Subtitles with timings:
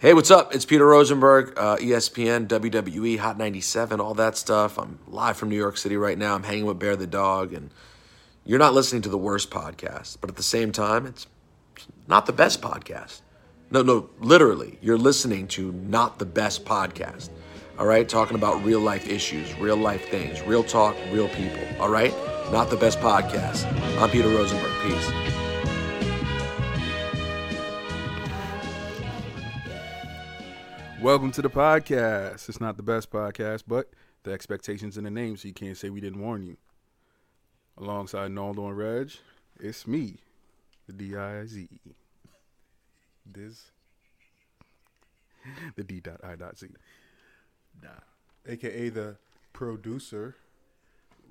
[0.00, 0.54] Hey, what's up?
[0.54, 4.78] It's Peter Rosenberg, uh, ESPN, WWE, Hot 97, all that stuff.
[4.78, 6.34] I'm live from New York City right now.
[6.34, 7.68] I'm hanging with Bear the Dog, and
[8.46, 11.26] you're not listening to the worst podcast, but at the same time, it's
[12.08, 13.20] not the best podcast.
[13.70, 17.28] No, no, literally, you're listening to not the best podcast.
[17.78, 21.60] All right, talking about real life issues, real life things, real talk, real people.
[21.78, 22.14] All right,
[22.50, 23.70] not the best podcast.
[24.00, 24.72] I'm Peter Rosenberg.
[24.80, 25.39] Peace.
[31.00, 32.48] Welcome to the podcast.
[32.48, 33.88] It's not the best podcast, but
[34.22, 36.56] the expectations in the name, so you can't say we didn't warn you.
[37.78, 39.10] Alongside Naldo and Reg,
[39.58, 40.16] it's me,
[40.86, 41.68] the D I Z.
[43.32, 43.70] Diz,
[45.76, 46.68] The D dot I dot Z.
[48.46, 49.16] aka the
[49.54, 50.36] producer.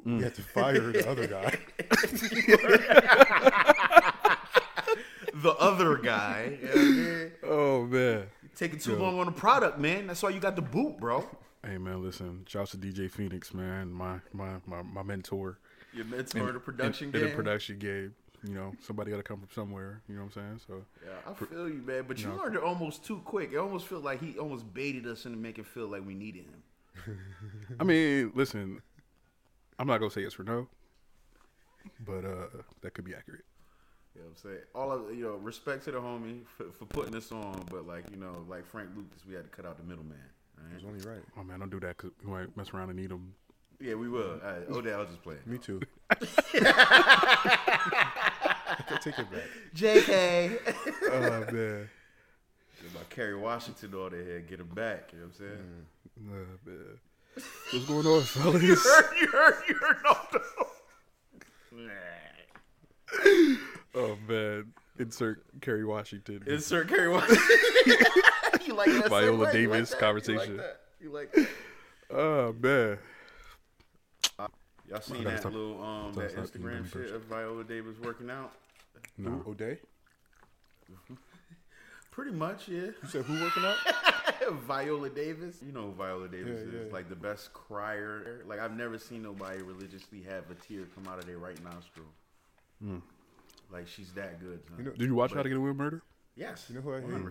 [0.03, 1.59] We had to fire the other guy.
[5.35, 6.57] the other guy.
[6.59, 7.31] You know what I mean?
[7.43, 8.23] Oh man.
[8.59, 10.07] Taking too long on the product, man.
[10.07, 11.23] That's why you got the boot, bro.
[11.65, 12.45] Hey man, listen.
[12.47, 13.91] Shouts to DJ Phoenix, man.
[13.91, 15.59] My my my, my mentor.
[15.93, 17.21] Your mentor in the production in, game.
[17.21, 18.15] In the production game.
[18.47, 20.01] You know, somebody gotta come from somewhere.
[20.07, 20.61] You know what I'm saying?
[20.65, 22.05] So yeah, I feel you, man.
[22.07, 23.51] But you learned it almost too quick.
[23.51, 26.45] It almost felt like he almost baited us into making it feel like we needed
[26.45, 27.19] him.
[27.81, 28.81] I mean, listen,
[29.77, 30.69] I'm not gonna say yes or no,
[32.05, 32.47] but uh
[32.79, 33.43] that could be accurate.
[34.19, 34.63] You know what I'm saying?
[34.75, 38.03] All of you know, respect to the homie for, for putting this on, but like
[38.11, 40.17] you know, like Frank Lucas, we had to cut out the middleman.
[40.57, 40.91] all It was right?
[40.91, 41.23] only right.
[41.39, 43.33] Oh man, don't do that because we might mess around and need them.
[43.79, 44.41] Yeah, we will.
[44.43, 45.39] All right, Odell, I was just playing.
[45.45, 45.79] Me too.
[49.01, 49.47] Take it back.
[49.75, 50.59] JK.
[51.11, 51.19] Oh
[51.51, 51.89] man.
[52.91, 55.09] About Kerry Washington all there here, get him back.
[55.13, 55.85] You know what I'm saying?
[56.19, 56.99] Oh, man.
[57.71, 58.61] What's going on, fellas?
[58.63, 60.38] You heard, you heard, you heard no.
[63.95, 64.73] Oh man.
[64.97, 66.43] Insert Kerry Washington.
[66.45, 67.37] Insert Kerry Washington.
[68.65, 69.07] you like that?
[69.09, 69.31] Viola segue?
[69.31, 69.99] You like Davis that?
[69.99, 70.59] conversation.
[71.01, 71.39] You like that?
[71.39, 71.49] You like
[72.11, 72.15] that?
[72.17, 72.97] oh man.
[74.89, 77.15] Y'all seen that stop- little um that Instagram shit person.
[77.15, 78.51] of Viola Davis working out?
[79.17, 79.29] No.
[79.45, 79.77] Who, O'Day?
[82.11, 82.85] Pretty much, yeah.
[82.87, 83.77] You said who working out?
[84.65, 85.57] Viola Davis.
[85.65, 86.87] You know who Viola Davis Yeah, is.
[86.87, 86.93] yeah.
[86.93, 88.43] Like the best crier.
[88.47, 92.07] Like I've never seen nobody religiously have a tear come out of their right nostril.
[93.71, 94.59] Like she's that good.
[94.77, 96.01] You know- Did you watch How to Get Away with Murder?
[96.35, 96.65] yes.
[96.69, 97.09] You know who I hate?
[97.09, 97.25] 100%.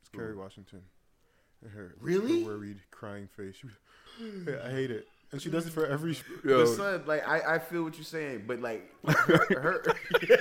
[0.00, 0.82] It's Kerry Washington.
[1.72, 2.42] Her, Really?
[2.44, 3.56] Her worried, crying face.
[4.20, 5.06] Yeah, I hate it.
[5.32, 6.12] And she does it for every.
[6.44, 9.82] Yo, But son, like I, I feel what you're saying, but like her,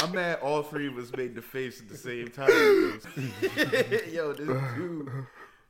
[0.00, 2.48] I'm mad all three of us made the face at the same time.
[4.12, 5.10] Yo, this dude,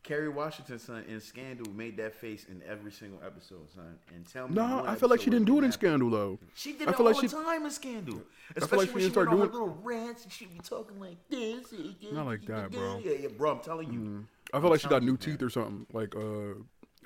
[0.06, 3.98] Kerry Washington's son, in Scandal made that face in every single episode, son.
[4.14, 5.72] And tell me, no, one I feel like she didn't do it in.
[5.72, 6.38] Scandal though.
[6.54, 8.14] She did I it feel all like the she- time in Scandal.
[8.14, 8.24] feel
[8.56, 10.52] Especially like she when didn't she went start on her doing- little rants and she'd
[10.52, 11.74] be talking like this.
[12.12, 13.00] Not like that, bro.
[13.04, 13.50] Yeah, yeah, bro.
[13.52, 14.26] I'm telling you.
[14.54, 15.46] I feel like she got new teeth man.
[15.48, 15.86] or something.
[15.92, 16.54] Like uh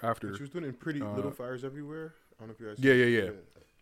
[0.07, 0.37] after.
[0.37, 2.13] She was doing it in Pretty Uh, Little Fires Everywhere.
[2.39, 2.77] I don't know if you guys.
[2.79, 3.31] Yeah, yeah, yeah.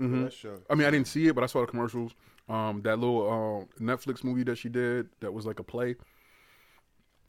[0.00, 0.22] Mm-hmm.
[0.24, 0.60] That show.
[0.70, 2.12] I mean, I didn't see it, but I saw the commercials.
[2.48, 5.96] Um, that little uh, Netflix movie that she did that was like a play.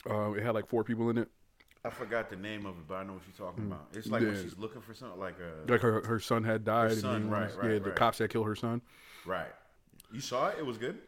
[0.09, 1.27] Uh, it had like four people in it.
[1.85, 3.87] I forgot the name of it, but I know what you're talking about.
[3.93, 4.25] It's like Mm.
[4.25, 4.31] Yeah.
[4.33, 6.97] when she's looking for something like a Like her, her son had died.
[6.97, 8.81] son, and right, right, yeah, the cops had killed her son.
[9.25, 9.53] right.
[10.11, 10.57] You saw it?
[10.59, 10.99] It was good.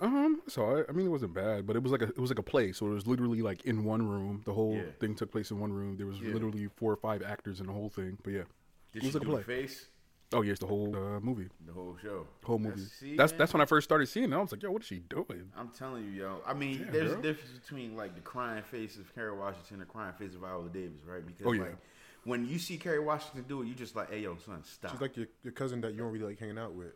[0.00, 0.86] Um, I saw it.
[0.88, 2.72] I mean, it wasn't bad, but it was like a it was like a play.
[2.72, 4.40] So it was literally like in one room.
[4.46, 4.82] The whole Yeah.
[4.98, 5.98] thing took place in one room.
[5.98, 6.32] There was Yeah.
[6.32, 8.16] literally four or five actors in the whole thing.
[8.22, 8.42] But yeah,
[8.92, 9.42] Did it was she like a play.
[9.42, 9.88] face?
[10.34, 11.48] Oh yeah, it's the whole uh, movie.
[11.66, 12.26] The whole show.
[12.44, 12.80] Whole movie.
[12.80, 14.36] That's, see, that's that's when I first started seeing it.
[14.36, 15.50] I was like, yo, what is she doing?
[15.56, 16.40] I'm telling you, yo.
[16.46, 17.18] I mean, Damn, there's girl.
[17.20, 20.40] a difference between like the crying face of Kerry Washington and the crying face of
[20.40, 21.24] Viola Davis, right?
[21.26, 21.62] Because Oh, yeah.
[21.62, 21.76] like
[22.24, 24.92] when you see Kerry Washington do it, you just like, hey, yo, son, stop.
[24.92, 26.92] She's like your, your cousin that you don't really like hanging out with.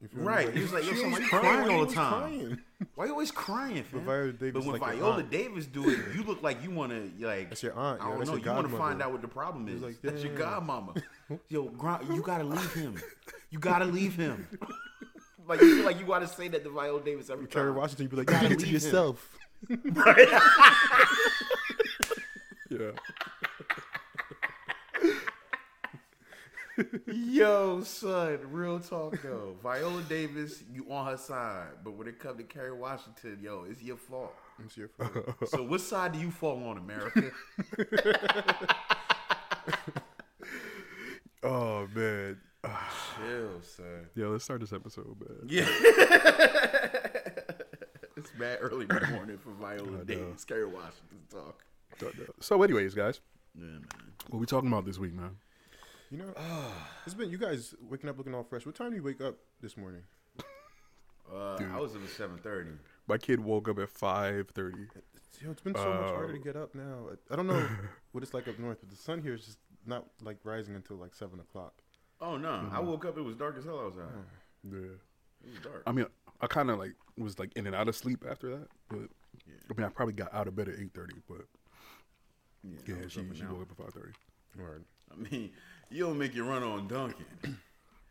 [0.00, 0.26] You feel me?
[0.26, 0.54] Right.
[0.54, 1.64] He was like, yo, she son, why always you crying?
[1.64, 2.20] crying all the time?
[2.20, 2.58] crying?
[2.94, 4.00] Why you always crying, fam?
[4.02, 5.22] Viola Davis but when like Viola.
[5.24, 7.48] Davis do it, you look like you want to like.
[7.48, 8.36] That's your aunt, I don't That's know.
[8.36, 9.82] You want to find out what the problem is.
[9.82, 11.02] Like, That's your godmama.
[11.48, 13.00] Yo, gr- you gotta leave him.
[13.50, 14.46] You gotta leave him.
[15.48, 17.74] like you feel like you gotta say that to Viola Davis every Kerry time.
[17.76, 18.74] Washington, you be like, Gotta you it to leave him.
[18.74, 19.38] yourself.
[22.70, 22.90] Yeah.
[27.06, 29.56] Yo, son, real talk though.
[29.62, 33.82] Viola Davis, you on her side, but when it comes to Kerry Washington, yo, it's
[33.82, 34.34] your fault.
[34.64, 35.36] It's your fault.
[35.48, 37.30] So, what side do you fall on, America?
[41.42, 42.36] Oh man.
[42.64, 44.08] Chill, son.
[44.16, 45.46] Yeah, let's start this episode, man.
[45.48, 45.68] Yeah.
[48.16, 50.44] it's bad early in the morning for Viola Davis.
[50.44, 51.62] Kerry Washington talk.
[52.40, 53.20] So, anyways, guys,
[53.54, 53.84] Yeah, man.
[54.30, 55.36] what we talking about this week, man?
[56.10, 56.34] You know,
[57.06, 58.64] it's been you guys waking up looking all fresh.
[58.66, 60.02] What time do you wake up this morning?
[61.30, 62.70] Uh, I was up at seven thirty.
[63.06, 64.86] My kid woke up at five thirty.
[65.42, 67.06] Yo, it's been so much harder to Uh, get up now.
[67.12, 67.68] I- I don't know
[68.12, 70.96] what it's like up north, but the sun here is just not like rising until
[70.96, 71.74] like seven o'clock.
[72.20, 72.48] Oh no!
[72.48, 72.74] Mm-hmm.
[72.76, 73.18] I woke up.
[73.18, 74.04] It was dark as hell outside.
[74.64, 74.78] Yeah.
[75.44, 75.82] It was dark.
[75.86, 76.06] I mean,
[76.40, 79.10] I kind of like was like in and out of sleep after that, but
[79.46, 79.54] Yeah.
[79.70, 81.16] I mean, I probably got out of bed at eight thirty.
[81.28, 81.44] But
[82.64, 83.52] yeah, yeah, I was she, up and she out.
[83.52, 84.12] woke up at five thirty.
[84.58, 84.84] Word.
[85.12, 85.50] I mean,
[85.90, 87.24] you don't make you run on Dunkin'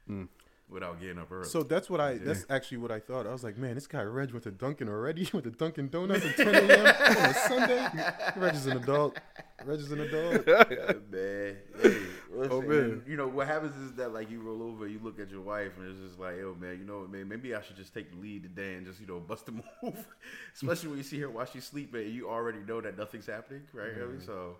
[0.09, 0.29] Mm.
[0.69, 1.43] without getting up early.
[1.49, 2.17] So that's what I.
[2.17, 3.27] That's actually what I thought.
[3.27, 6.23] I was like, man, this guy Reg went to Dunkin' already with the Dunkin' Donuts
[6.25, 6.71] at 10 a.m.
[6.71, 7.87] on a Sunday.
[8.37, 9.19] Reg is an adult.
[9.65, 10.47] Reg is an adult.
[11.11, 11.57] Man.
[11.81, 11.97] Hey,
[12.31, 13.01] listen, Oh, man.
[13.05, 15.71] You know what happens is that like you roll over, you look at your wife,
[15.77, 17.27] and it's just like, yo, man, you know what, man?
[17.27, 20.07] Maybe I should just take the lead today and just you know bust a move,
[20.55, 23.63] especially when you see her while she's sleeping, and you already know that nothing's happening,
[23.73, 23.91] right?
[24.01, 24.55] I mean, so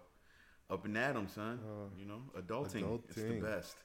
[0.69, 1.59] up and at 'em, son.
[1.97, 3.75] you know, adulting, is the best.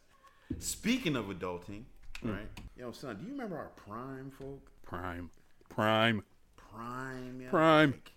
[0.59, 1.85] Speaking of adulting,
[2.23, 2.49] right?
[2.77, 4.71] Yo, son, do you remember our prime folk?
[4.83, 5.31] Prime,
[5.69, 6.23] prime.
[6.57, 7.91] Prime, yeah, Prime.
[7.93, 8.13] Like,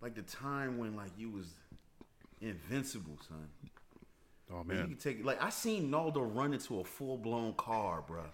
[0.00, 1.54] like the time when like you was
[2.40, 3.48] invincible, son.
[4.50, 4.68] Oh Man.
[4.68, 8.24] You man, can take like I seen Naldo run into a full blown car, bro.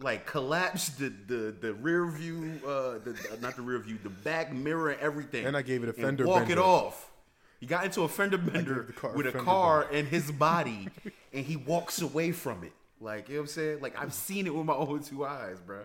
[0.00, 4.10] Like collapse the the the rear view, uh, the, the- not the rear view, the
[4.10, 5.44] back mirror, everything.
[5.46, 7.10] And I gave it a fender walk it off.
[7.60, 10.88] He got into a fender bender the car with a fender car and his body,
[11.32, 12.72] and he walks away from it.
[13.00, 13.80] Like you know what I'm saying?
[13.80, 15.84] Like I've seen it with my own two eyes, bro.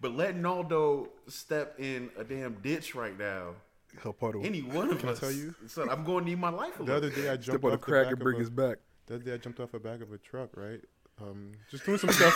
[0.00, 3.54] But letting Naldo step in a damn ditch right now,
[4.02, 5.54] help part of any one of Can I tell you?
[5.68, 7.70] son, I'm going to need my life a The other day I jumped step on
[7.70, 8.78] a off the crack back and of bring a, us back.
[9.06, 10.80] The other day I jumped off the back of a truck, right?
[11.20, 12.34] Um, just doing some stuff.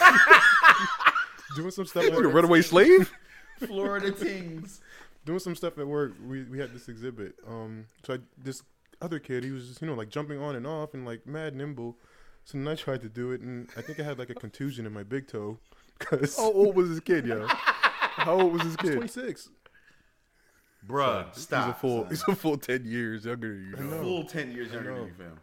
[1.57, 2.05] doing some stuff.
[2.05, 3.11] You a At, runaway slave?
[3.59, 4.81] Florida Tings.
[5.25, 6.13] doing some stuff at work.
[6.25, 7.35] We we had this exhibit.
[7.49, 8.63] Um, so I, this
[9.01, 11.55] other kid, he was just you know like jumping on and off and like mad
[11.55, 11.97] nimble.
[12.45, 14.87] So then I tried to do it, and I think I had like a contusion
[14.87, 15.59] in my big toe.
[15.99, 17.47] Cause How old was this kid, yo?
[17.51, 18.95] How old was this kid?
[18.97, 19.49] 26.
[20.87, 21.65] Bruh, stop.
[21.65, 22.01] he's a full.
[22.03, 22.11] son.
[22.11, 23.77] He's a full ten years younger than you.
[23.77, 24.03] I know.
[24.03, 25.41] full 10 years younger than you, fam.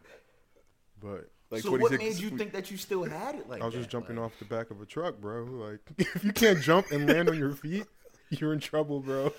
[1.02, 3.74] But Like so what made you think that you still had it like I was
[3.74, 3.80] that?
[3.80, 5.44] just jumping Like, off the back of a truck, bro.
[5.44, 7.84] Like if you can't jump and land on your feet,
[8.30, 9.32] you're in trouble, bro.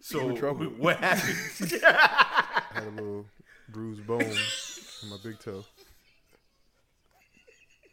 [0.00, 0.66] So in trouble.
[0.66, 1.82] what happened?
[2.74, 3.26] I had a little
[3.68, 5.64] bruised bone in my big toe.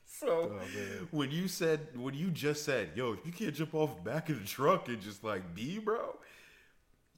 [0.06, 3.96] so oh, when you said when you just said, "Yo, if you can't jump off
[3.98, 6.16] the back of the truck and just like be, bro,"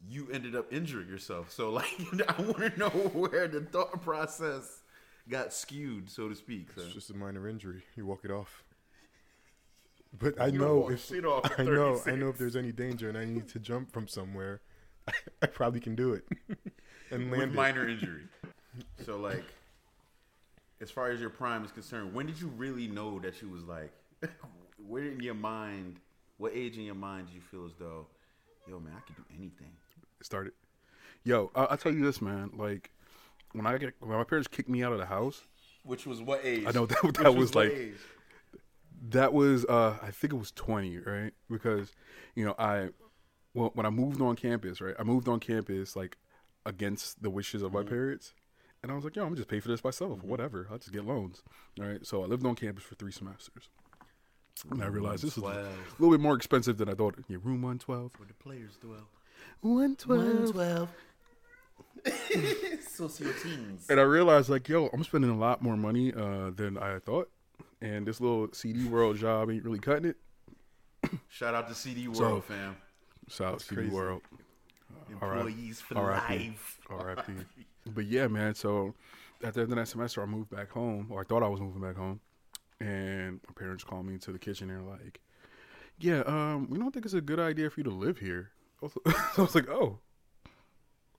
[0.09, 1.51] you ended up injuring yourself.
[1.51, 1.85] So like,
[2.27, 4.81] I want to know where the thought process
[5.29, 6.69] got skewed, so to speak.
[6.75, 6.81] So.
[6.81, 7.83] It's just a minor injury.
[7.95, 8.63] You walk it off.
[10.17, 11.11] But I You know if
[11.59, 14.61] I know I know if there's any danger and I need to jump from somewhere,
[15.41, 16.25] I probably can do it
[17.11, 18.23] and with minor injury.
[19.05, 19.43] So like,
[20.79, 23.63] as far as your prime is concerned, when did you really know that you was
[23.63, 23.91] like,
[24.87, 25.97] where in your mind,
[26.37, 28.07] what age in your mind did you feel as though,
[28.67, 29.71] yo man, I could do anything?
[30.21, 30.53] started.
[31.25, 32.51] Yo, I, I'll tell you this, man.
[32.55, 32.91] Like
[33.51, 35.41] when I get when my parents kicked me out of the house,
[35.83, 36.63] Which was what age?
[36.65, 37.95] I know that- Which that was what like- age?
[39.09, 41.33] that was uh I think it was 20, right?
[41.49, 41.91] Because
[42.35, 42.89] you know, I
[43.53, 44.95] well when I moved on campus, right?
[44.97, 46.17] I moved on campus like
[46.65, 48.33] against the wishes of my parents.
[48.83, 50.23] And I was like, yo, I'm just pay for this myself.
[50.23, 50.67] Whatever.
[50.71, 51.43] I'll just get loans.
[51.79, 52.05] All right.
[52.05, 53.69] So I lived on campus for three semesters.
[54.69, 55.69] And I realized this was a
[55.99, 57.15] little bit more expensive than I thought.
[57.27, 58.11] Yeah, room 112.
[58.17, 59.07] where the players dwell.
[59.61, 60.89] 112.
[62.89, 63.85] Socio teens.
[63.89, 67.29] And I realized, like, yo, I'm spending a lot more money uh, than I thought.
[67.81, 70.17] And this little CD World job ain't really cutting it.
[71.29, 72.75] Shout out to CD World, So- fam.
[73.29, 73.95] Shout out to CD crazy.
[73.95, 74.21] World.
[75.11, 76.79] Employees for life.
[76.89, 77.33] R.I.P.
[77.93, 78.55] but yeah, man.
[78.55, 78.93] So
[79.43, 81.59] at the end of that semester, I moved back home, or I thought I was
[81.59, 82.19] moving back home,
[82.79, 84.67] and my parents called me into the kitchen.
[84.67, 85.19] They're like,
[85.99, 88.51] "Yeah, um, we don't think it's a good idea for you to live here."
[88.81, 88.93] I was,
[89.37, 89.99] I was like, "Oh,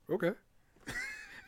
[0.09, 0.31] okay."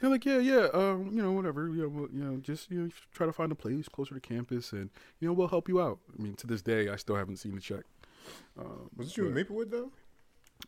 [0.01, 1.67] They're like, "Yeah, yeah, um, you know, whatever.
[1.69, 4.19] You know, we'll, you know, just you know, try to find a place closer to
[4.21, 7.15] campus, and you know, we'll help you out." I mean, to this day, I still
[7.15, 7.83] haven't seen the check.
[8.57, 9.91] Um, Was it you in Maplewood though?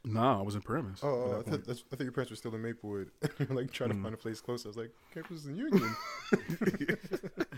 [0.06, 1.00] Nah, I was in Paramus.
[1.04, 3.12] Oh, oh I, thought, that's, I thought your parents were still in Maplewood.
[3.50, 3.98] Like trying Mm.
[3.98, 4.66] to find a place close.
[4.66, 5.96] I was like, campus in Union.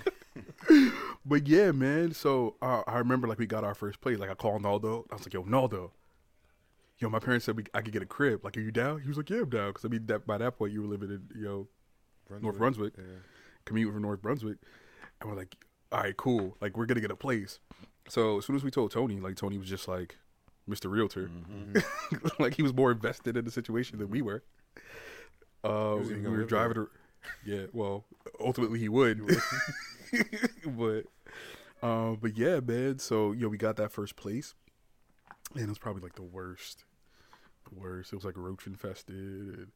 [1.25, 2.13] But yeah, man.
[2.13, 4.17] So uh, I remember like we got our first place.
[4.19, 5.05] Like I called Naldo.
[5.12, 5.91] I was like, "Yo, Naldo,
[7.00, 8.43] yo, my parents said we, I could get a crib.
[8.43, 10.38] Like, are you down?" He was like, "Yeah, I'm down." Because I mean, that by
[10.38, 11.67] that point you were living in you know
[12.41, 13.03] North Brunswick, Yeah.
[13.65, 14.58] commute from North Brunswick,
[15.22, 15.55] and we're like,
[15.91, 16.55] "All right, cool.
[16.62, 17.60] Like we're gonna get a place."
[18.08, 20.17] So as soon as we told Tony, like Tony was just like
[20.70, 20.90] Mr.
[20.90, 21.30] Realtor,
[22.40, 24.44] like he was more invested in the situation than we were.
[25.64, 26.76] Uh, we, even we gonna were driving.
[26.76, 26.90] To,
[27.46, 28.06] yeah, well,
[28.40, 29.26] ultimately he would.
[30.66, 31.04] but
[31.82, 33.00] uh, but yeah, man.
[33.00, 34.54] So you know, we got that first place,
[35.54, 36.86] and it was probably like the worst
[37.70, 38.14] the worst.
[38.14, 39.16] It was like roach infested.
[39.16, 39.68] and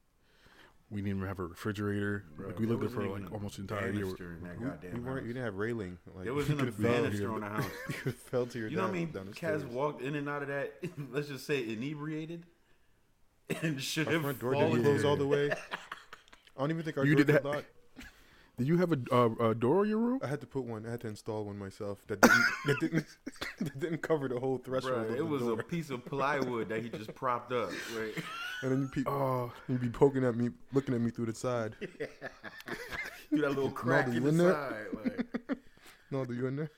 [0.94, 2.24] We didn't even have a refrigerator.
[2.38, 4.04] Bro, like we lived there for like almost a the entire year.
[4.06, 4.60] banister in that
[4.94, 5.26] We, we weren't.
[5.26, 5.98] You didn't have railing.
[6.08, 7.66] Like, There you wasn't a could've fell- banister on the house.
[7.90, 9.12] You could have fell to your You know what I mean?
[9.12, 10.74] down the Cats walked in and out of that.
[11.12, 12.46] Let's just say inebriated,
[13.62, 14.72] and should Our have front door fallen.
[14.72, 15.52] didn't close all the way.
[15.52, 15.56] I
[16.60, 17.66] don't even think our You door did did that- lock.
[18.58, 20.20] Did you have a, uh, a door in your room?
[20.24, 20.86] I had to put one.
[20.86, 22.06] I had to install one myself.
[22.08, 22.46] That didn't.
[22.68, 23.06] that didn't.
[23.62, 24.94] that didn't cover the whole threshold.
[24.94, 25.60] Bruh, of it the was door.
[25.60, 27.72] a piece of plywood that he just propped up.
[27.98, 28.14] Right?
[28.62, 31.36] And then you pe- Oh, you'd be poking at me, looking at me through the
[31.36, 31.76] side.
[33.30, 34.54] Through that little crack you in in the there?
[34.54, 34.86] side.
[35.50, 35.58] Like,
[36.12, 36.70] No, do you in there?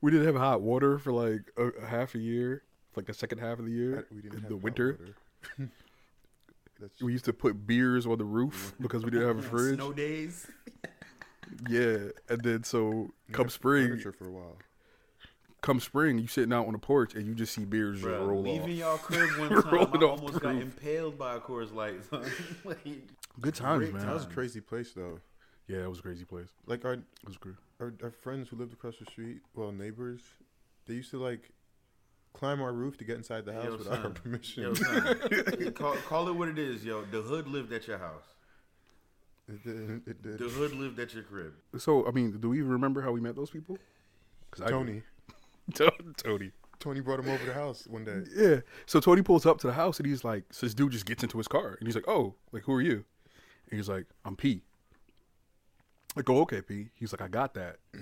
[0.00, 2.62] we didn't have hot water for like a, a half a year,
[2.96, 4.98] like the second half of the year, I- we didn't in have the hot winter.
[5.58, 5.70] water.
[6.80, 9.74] That's We used to put beers on the roof because we didn't have a fridge.
[9.76, 10.46] Snow days.
[11.68, 14.56] Yeah, and then so come spring, for a while.
[15.60, 18.26] come spring, you sitting out on the porch and you just see beers just Bruh,
[18.28, 18.78] roll leaving off.
[18.78, 20.62] y'all crib one time, I off almost the got roof.
[20.62, 22.02] impaled by a Coors Light.
[22.10, 22.24] son.
[22.64, 22.78] like,
[23.40, 24.06] Good times, Great man.
[24.06, 25.20] That was a crazy place, though.
[25.68, 26.48] Yeah, it was a crazy place.
[26.66, 27.54] Like our, It was great.
[27.80, 30.20] our our friends who lived across the street, well, neighbors,
[30.86, 31.50] they used to like
[32.34, 34.14] climb our roof to get inside the house Yo, without our son.
[34.14, 34.62] permission.
[34.64, 37.04] yo, son, call, call it what it is, yo.
[37.10, 38.24] The hood lived at your house.
[39.48, 40.02] It did.
[40.06, 40.38] It did.
[40.38, 41.54] The hood lived at your crib.
[41.78, 43.78] So, I mean, do we even remember how we met those people?
[44.56, 45.02] Tony.
[45.74, 46.52] Tony.
[46.78, 48.22] Tony brought him over the house one day.
[48.34, 48.60] Yeah.
[48.86, 51.22] So Tony pulls up to the house and he's like, so this dude just gets
[51.22, 53.04] into his car and he's like, oh, like who are you?
[53.70, 54.62] And he's like, I'm P.
[56.16, 56.88] I go, oh, okay, P.
[56.94, 57.76] He's like, I got that.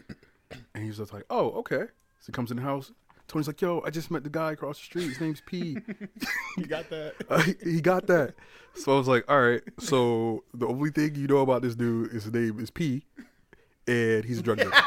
[0.75, 1.85] And he's just like, oh, okay.
[2.19, 2.91] So he comes in the house.
[3.31, 5.09] Tony's like, yo, I just met the guy across the street.
[5.09, 5.79] His name's P.
[6.59, 7.15] You got that?
[7.31, 8.35] Uh, he got that.
[8.75, 9.63] So I was like, all right.
[9.79, 13.05] So the only thing you know about this dude is his name is P,
[13.87, 14.73] and he's a drug dealer.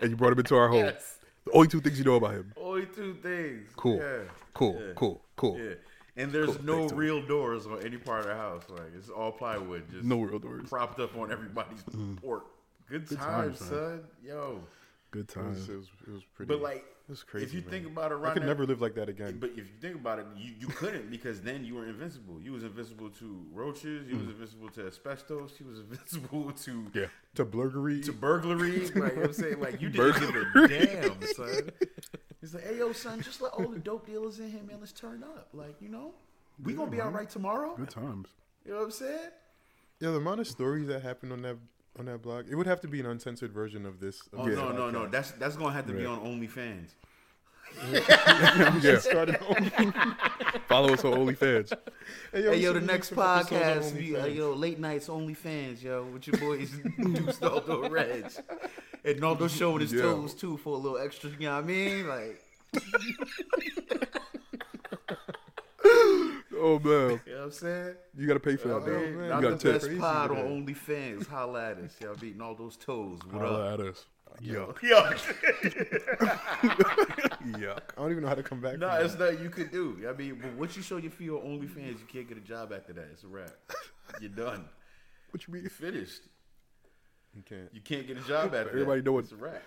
[0.00, 0.84] and you brought him into our home.
[0.86, 1.18] Yes.
[1.44, 2.52] The only two things you know about him.
[2.56, 3.70] Only two things.
[3.76, 3.96] Cool.
[3.98, 4.18] Yeah.
[4.54, 4.74] Cool.
[4.80, 4.92] Yeah.
[4.94, 5.22] Cool.
[5.36, 5.58] Cool.
[5.58, 5.74] Yeah.
[6.16, 6.64] And there's Cool.
[6.64, 8.64] no Thanks, real doors on any part of the house.
[8.68, 10.68] Like it's all plywood, just No real doors.
[10.68, 11.82] propped up on everybody's
[12.20, 12.42] porch.
[12.90, 13.70] Good, Good times, man.
[13.70, 14.00] son.
[14.24, 14.60] Yo.
[15.10, 15.58] Good It times.
[15.60, 16.48] was, it was, it was pretty.
[16.52, 17.46] But like, it was crazy.
[17.46, 17.70] if you man.
[17.70, 19.38] think about it, I could that- never live like that again.
[19.40, 22.40] But if you think about it, you, you couldn't because then you were invincible.
[22.42, 24.06] You was invincible to roaches.
[24.06, 24.30] You was mm.
[24.32, 25.52] invincible to asbestos.
[25.58, 27.06] You was invincible to Yeah.
[27.36, 28.90] to burglary, to burglary.
[28.94, 30.34] Like you know what I'm saying, like you didn't give
[30.64, 31.70] a damn, son.
[32.40, 34.76] He's like, hey yo, son, just let all the dope dealers in here, man.
[34.80, 35.48] Let's turn up.
[35.54, 36.12] Like you know,
[36.62, 37.74] we gonna be all right tomorrow.
[37.76, 38.28] Good times.
[38.64, 39.30] You know what I'm saying?
[40.00, 41.56] yeah, the amount of stories that happened on that
[41.98, 44.20] on that blog, it would have to be an uncensored version of this.
[44.32, 45.06] Of Oh this no, no, no.
[45.06, 46.90] That's that's gonna have to be on OnlyFans.
[47.92, 48.98] yeah.
[48.98, 49.36] started.
[50.68, 51.70] Follow us on OnlyFans.
[52.32, 54.36] hey, Hey yo, we the should next do some episodes on podcast, we, uh, OnlyFans.
[54.36, 58.24] yo, late nights OnlyFans, yo, with your boys Deuce Naldo Reg.
[59.04, 60.02] And Naldo showing his Yeah.
[60.02, 62.08] toes too for a little extra, you know what I mean?
[62.08, 62.40] Like,
[66.60, 67.94] Oh man, you know what I'm saying?
[68.16, 68.86] you gotta pay for that.
[68.86, 69.16] mean, man.
[69.18, 70.36] man, You I'm gotta the best Crazy pod on.
[70.66, 71.26] OnlyFans.
[71.28, 72.14] Holla at us, y'all.
[72.16, 73.18] Beat Naldo's toes.
[73.30, 73.80] What Holla up?
[73.80, 74.06] at us.
[74.42, 74.80] Yuck.
[74.82, 75.00] Yo.
[77.58, 77.80] Yuck.
[77.96, 78.78] I don't even know how to come back.
[78.78, 79.32] no, from it's that.
[79.32, 80.06] nothing you could do.
[80.08, 82.72] I mean, but once you show your feet on OnlyFans, you can't get a job
[82.72, 83.08] after that.
[83.12, 83.50] It's a wrap.
[84.20, 84.64] You're done.
[85.30, 85.62] What you mean?
[85.62, 86.22] You're finished.
[87.34, 87.68] You can't.
[87.72, 88.68] You can't get a job after that.
[88.68, 89.06] Everybody that.
[89.06, 89.62] know what- It's a wrap.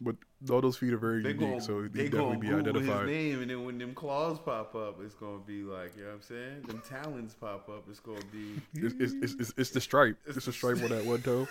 [0.00, 0.16] But
[0.50, 2.88] all those feet are very They unique, gonna, so they they definitely be Google his
[2.88, 3.06] identified.
[3.06, 6.14] name, and then when them claws pop up, it's gonna be like, you know what
[6.16, 6.62] I'm saying?
[6.62, 10.16] Them talons pop up, it's gonna be It's, it's, it's, it's, it's the stripe.
[10.26, 11.46] It's the stripe on that one toe.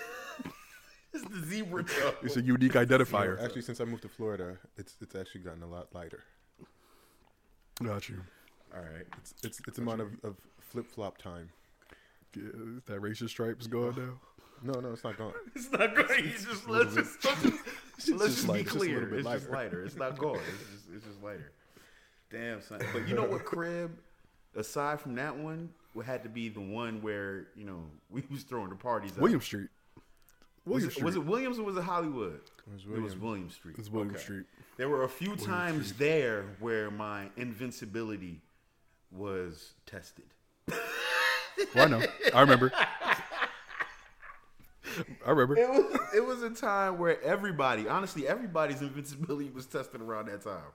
[1.13, 2.15] it's the zebra toe.
[2.23, 3.43] It's a unique identifier.
[3.43, 6.23] Actually, since I moved to Florida, it's it's actually gotten a lot lighter.
[7.83, 8.21] Got you.
[8.73, 9.05] All right.
[9.19, 11.49] It's it's it's amount of, of flip flop time.
[12.35, 12.43] Yeah,
[12.87, 14.19] that racist stripe is gone now.
[14.65, 15.33] No, no, it's not gone.
[15.55, 16.25] It's not great.
[16.25, 18.61] It's just let's just let's just, let's just, be lighter.
[18.61, 18.93] It's just a clear.
[18.95, 19.63] little bit It's just lighter.
[19.63, 19.83] lighter.
[19.85, 20.39] It's not gold.
[20.53, 21.51] It's just it's just lighter.
[22.31, 22.81] Damn son.
[22.91, 23.95] But you know what crib?
[24.55, 28.43] Aside from that one, would had to be the one where you know we was
[28.43, 29.11] throwing the parties.
[29.11, 29.19] out.
[29.19, 29.69] William Street.
[30.65, 31.05] Was William it, Street.
[31.05, 32.39] was it Williams or was it Hollywood?
[32.67, 33.17] It was It was Williams.
[33.21, 33.75] William Street.
[33.77, 34.19] It's William Okay.
[34.23, 34.45] Street.
[34.77, 38.41] There were a few times there where my invincibility
[39.11, 40.25] was tested.
[40.67, 42.01] Well, I know.
[42.33, 42.71] I remember.
[45.25, 45.57] I remember.
[45.57, 50.43] It was it was a time where everybody, honestly, everybody's invincibility was tested around that
[50.43, 50.71] time.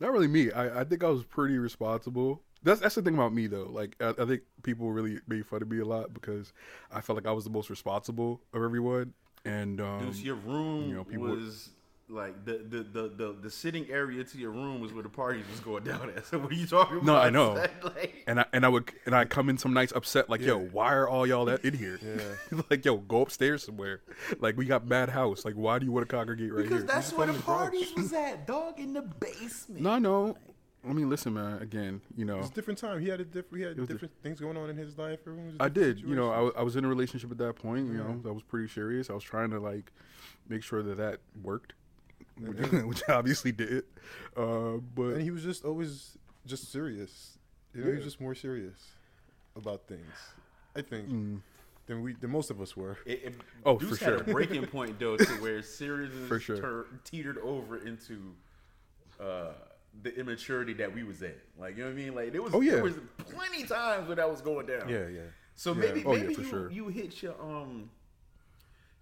[0.00, 0.52] Not really me.
[0.52, 2.42] I, I think I was pretty responsible.
[2.62, 3.68] That's that's the thing about me though.
[3.70, 6.52] Like I, I think people really made fun of me a lot because
[6.92, 9.14] I felt like I was the most responsible of everyone.
[9.44, 11.70] And um, Dude, your room you know, people- was
[12.08, 15.44] like the the, the the the sitting area to your room was where the parties
[15.50, 16.24] was going down at.
[16.26, 17.04] So what are you talking about?
[17.06, 17.54] No, I know.
[17.82, 20.58] Like, and I and I would and I come in some nights upset like yo
[20.58, 22.60] why are all y'all that in here Yeah.
[22.70, 24.00] like yo go upstairs somewhere
[24.40, 26.86] like we got bad house like why do you want to congregate right because here
[26.86, 27.70] that's just where went the in the garage.
[27.70, 29.80] parties was at, dog, in the basement.
[29.82, 30.36] no no
[30.88, 31.60] I mean, listen, man.
[31.60, 33.00] Again, you know, it's a different time.
[33.00, 33.56] He had a different.
[33.56, 35.18] He had was different things going on in his life.
[35.26, 36.08] Everyone was I different did.
[36.08, 37.88] You know, I, I was in a relationship at that point.
[37.88, 38.22] You know, Yeah.
[38.22, 39.10] that was pretty serious.
[39.10, 39.90] I was trying to like
[40.48, 41.72] make sure that that worked,
[42.40, 42.82] which, Yeah.
[42.84, 43.84] which obviously did.
[44.36, 46.16] Uh, but and he was just always
[46.46, 47.38] just serious.
[47.74, 48.78] You know, he was just more serious
[49.54, 50.14] about things.
[50.74, 51.40] I think mm,
[51.86, 52.98] than we than most of us were.
[53.06, 54.20] It, it, Oh, Deuce for had sure.
[54.20, 56.56] a breaking point though, to where seriousness For sure.
[56.56, 58.34] tur- teetered over into
[59.20, 59.52] uh,
[60.02, 61.38] the immaturity that we was at.
[61.58, 62.14] Like you know what I mean?
[62.14, 62.72] Like there was, Oh, yeah.
[62.72, 64.88] there was plenty times where that was going down.
[64.88, 65.20] Yeah, yeah.
[65.54, 65.80] So Yeah.
[65.80, 66.70] maybe Oh, yeah, maybe for you, sure.
[66.70, 67.88] you hit your um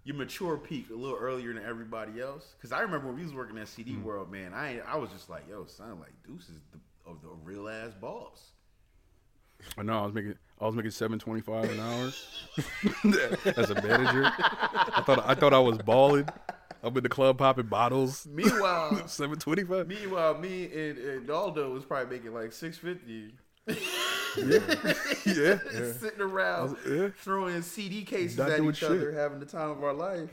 [0.05, 2.53] your mature peak a little earlier than everybody else.
[2.57, 4.03] Because I remember when we was working at CD Hmm.
[4.03, 7.29] World, man, I I was just like, yo, son, like Deuce is the of the
[7.43, 8.51] real ass boss.
[9.77, 12.11] I know I was making I was making seven twenty five an hour
[13.57, 14.25] as a manager.
[14.37, 16.27] I thought I thought I was balling.
[16.83, 18.27] I'm in the club popping bottles.
[18.31, 19.87] Meanwhile, Seven twenty five.
[19.87, 23.33] meanwhile, me and, and Naldo was probably making like six fifty.
[24.37, 24.59] Yeah.
[25.25, 27.09] yeah, Sitting around yeah.
[27.17, 30.29] throwing CD cases Not at each other, having the time of our life.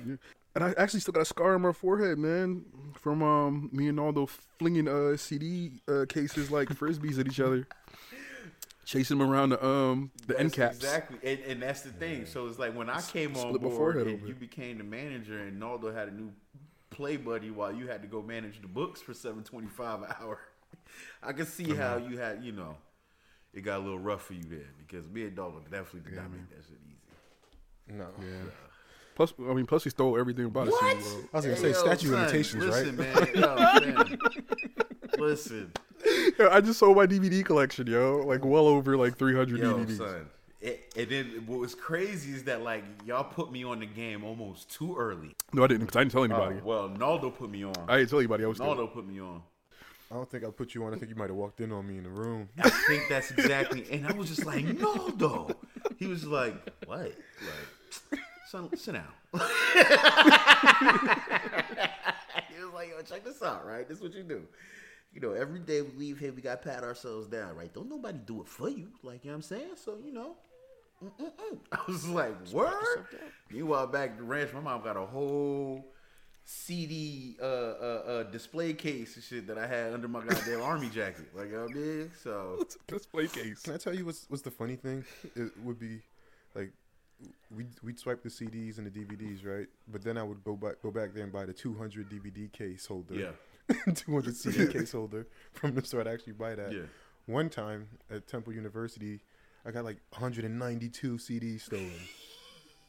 [0.55, 2.65] And I actually still got a scar on my forehead, man,
[3.01, 4.27] from um me and Naldo
[4.59, 7.67] flinging uh CD uh, cases like frisbees at each other,
[8.85, 10.77] chasing them around the um the end That's caps.
[10.77, 12.27] Exactly, and, and that's the thing.
[12.27, 15.59] So it's like when I came on Split board and you became the manager, and
[15.59, 16.31] Naldo had a new
[16.91, 20.13] play buddy while you had to go manage the books for seven twenty five an
[20.21, 20.39] hour.
[21.23, 22.77] I can see how you had, you know,
[23.55, 26.31] it got a little rough for you there because me and Naldo definitely did not
[26.31, 27.97] make that shit easy.
[27.99, 28.07] No.
[28.21, 28.51] Yeah.
[29.15, 30.71] Plus, I mean, plus he stole everything about it.
[30.71, 31.03] What?
[31.03, 33.35] So, I was gonna Hey, say yo, statute son, limitations, listen, right?
[33.35, 34.07] man.
[35.19, 35.19] Yo.
[35.19, 35.71] Listen,
[36.41, 39.99] uh, I just sold my DVD collection, yo, like well over like 300 yo, DVDs.
[39.99, 40.27] son.
[40.61, 44.25] It, and then what was crazy is that like y'all put me on the game
[44.25, 45.35] almost too early.
[45.53, 46.61] No, I didn't, because I didn't tell Oh, anybody.
[46.65, 47.75] well, Naldo put me on.
[47.89, 48.45] I didn't tell anybody.
[48.45, 48.69] I was still.
[48.69, 49.43] Naldo put me on.
[50.13, 50.93] I don't think I put you on.
[50.93, 52.51] I think you might have walked in on me in the room.
[52.63, 53.87] I think that's exactly.
[53.91, 55.57] And I was just like, Naldo.
[55.97, 57.01] He was like, what?
[57.01, 59.05] Like, son, sit down.
[59.33, 59.39] he
[62.63, 63.89] was like, yo, check this out, right?
[63.89, 64.43] This is what you do.
[65.15, 67.73] You know, every day we leave here, we got to pat ourselves down, right?
[67.73, 68.89] Don't nobody do it for you.
[69.03, 69.77] Like, you know what I'm saying?
[69.77, 70.37] So, you know.
[71.03, 71.59] mm-mm-mm.
[71.73, 73.07] I was like, word?
[73.51, 75.87] Meanwhile, back at the ranch, my mom got a whole
[76.45, 80.89] CD uh, uh, uh, display case and shit that I had under my goddamn army
[80.89, 81.27] jacket.
[81.35, 82.11] Like, you know what I mean?
[82.23, 83.61] So, Display case.
[83.63, 85.05] Can I tell you what's what's the funny thing?
[85.37, 86.01] It would be
[86.55, 86.73] like
[87.55, 89.67] we we'd swipe the CDs and the DVDs, right?
[89.91, 92.87] But then I would go back go back there and buy the 200 DVD case
[92.87, 93.15] holder.
[93.15, 93.31] yeah.
[93.95, 96.01] 200 CD case holder from the store.
[96.01, 96.73] I'd actually buy that.
[96.73, 96.83] Yeah.
[97.27, 99.21] One time at Temple University,
[99.65, 101.93] I got like 192 CDs stolen.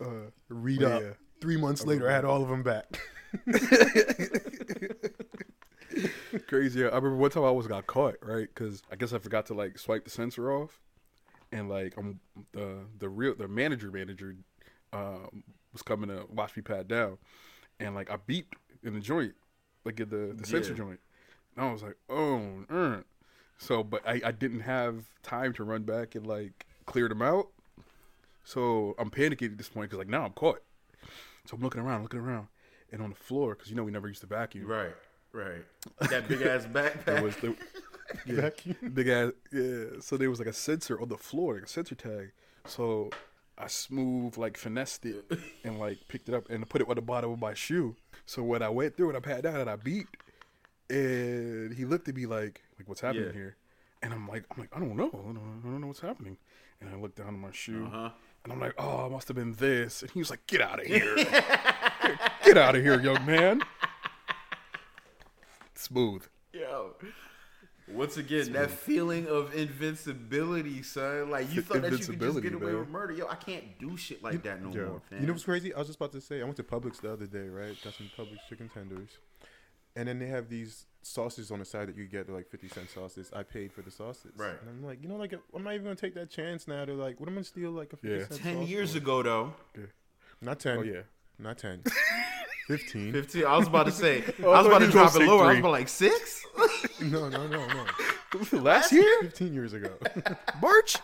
[0.02, 1.02] Uh, read Oh, up.
[1.04, 1.10] yeah.
[1.44, 3.02] Three months later, I had all of them back.
[6.48, 6.80] Crazy.
[6.80, 6.86] Yeah.
[6.88, 8.48] I remember one time I was got caught, right?
[8.48, 10.80] Because I guess I forgot to like swipe the sensor off,
[11.52, 12.22] and like I'm
[12.54, 14.38] the the real the manager manager
[14.94, 17.18] um, was coming to watch me pat down,
[17.78, 19.34] and like I beeped in the joint,
[19.84, 20.78] like at the the sensor Yeah.
[20.78, 21.00] joint,
[21.58, 22.98] and I was like, oh, uh.
[23.58, 27.50] so but I I didn't have time to run back and like clear them out,
[28.46, 30.62] so I'm panicking at this point because like now I'm caught,
[31.46, 32.48] so I'm looking around, looking around,
[32.92, 34.66] and on the floor because you know we never used to vacuum.
[34.66, 34.96] Right,
[35.34, 35.64] right.
[36.10, 37.06] That big ass backpack.
[37.06, 37.56] There was the
[38.26, 38.50] yeah,
[38.94, 40.00] big ass yeah.
[40.00, 42.32] So there was like a sensor on the floor, like a sensor tag.
[42.66, 43.10] So
[43.58, 45.26] I smooth like finessed it
[45.66, 47.96] and like picked it up and put it on the bottom of my shoe.
[48.26, 50.08] So when I went through it, I pat down and I beat,
[50.90, 53.34] and he looked at me like like what's happening Yeah.
[53.34, 53.58] here,
[54.02, 56.38] and I'm like I'm like I don't know, I don't, I don't know what's happening,
[56.80, 57.86] and I looked down at my shoe.
[57.88, 58.10] Uh-huh.
[58.44, 60.02] And I'm like, oh, it must have been this.
[60.02, 61.16] And he was like, get out of here.
[62.46, 63.62] get out of here, young man.
[65.76, 66.26] Smooth.
[66.52, 66.96] Yo.
[67.88, 71.30] Once again, that feeling of invincibility, son.
[71.30, 72.80] Like you thought that you could just get away man.
[72.80, 73.14] with murder.
[73.14, 74.88] Yo, I can't do shit like that no Yeah.
[74.88, 75.20] more, fam.
[75.22, 75.74] You know what's crazy?
[75.74, 77.76] I was just about to say, I went to Publix the other day, right?
[77.84, 79.10] Got some Publix chicken tenders.
[79.96, 82.90] And then they have these sauces on the side that you get, like 50 cent
[82.90, 83.32] sauces.
[83.36, 84.32] I paid for the sauces.
[84.36, 84.56] Right.
[84.60, 86.86] And I'm like, you know, like, I'm not even going to take that chance now
[86.86, 88.28] to, like, what am I going to steal, like, a 50 Yeah.
[88.28, 88.98] cent Ten sauce years for?
[89.00, 89.54] ago, though,
[90.42, 90.78] Not 10.
[90.78, 91.02] Oh, yeah.
[91.40, 91.84] Not 10.
[92.68, 93.12] 15.
[93.12, 93.46] fifteen.
[93.46, 95.44] I was about to say, Oh, I I was about to drop it say lower.
[95.44, 96.46] I was about like six.
[97.02, 98.60] No, no, no, no.
[98.62, 99.22] Last year?
[99.24, 99.90] 15 years ago.
[100.62, 100.96] March?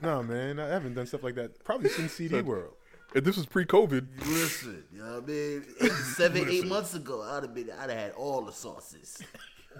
[0.00, 0.60] no, man.
[0.60, 2.74] I haven't done stuff like that probably since CD World.
[3.14, 4.06] And this was pre-COVID.
[4.26, 5.64] Listen, you know what I mean?
[5.80, 9.18] Eight, seven, eight months ago, I'd have been, I'd have had all the sauces.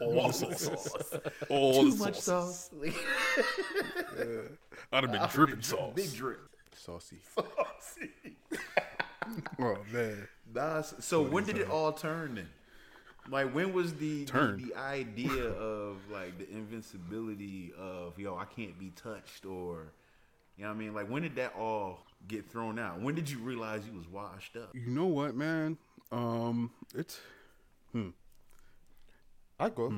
[0.01, 1.17] All the sauce.
[1.51, 2.71] All Too the much sauce.
[2.71, 2.71] sauce.
[4.93, 5.93] I'd have been dripping sauce.
[5.95, 6.41] Big drip.
[6.75, 7.19] Saucy.
[7.35, 8.11] Saucy.
[9.61, 10.27] Oh man.
[10.53, 12.49] Nah, s- so when did it all turn then?
[13.31, 18.77] Like when was the, the the idea of like the invincibility of yo I can't
[18.81, 19.93] be touched or
[20.57, 23.01] you know what I mean like when did that all get thrown out?
[23.01, 24.71] When did you realize you was washed up?
[24.75, 25.79] You know what, man?
[26.11, 27.21] Um, it's
[27.93, 28.11] hmm.
[29.59, 29.93] I go.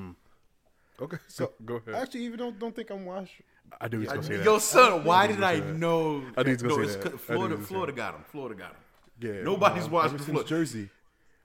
[1.00, 1.16] okay.
[1.28, 1.94] So go ahead.
[1.94, 3.40] I actually even don't don't think I'm washed.
[3.80, 4.00] I do.
[4.00, 4.44] he gonna say that.
[4.44, 5.78] Yo, son, why I knew did I gonna say that.
[5.78, 6.22] know?
[6.36, 7.02] I need he was gonna no, say it's that.
[7.02, 8.24] 'cause I knew he Florida, was Florida got him.
[8.30, 8.76] Florida got him.
[9.20, 10.48] Yeah, Nobody's Ever washed since Florida.
[10.48, 10.90] Jersey,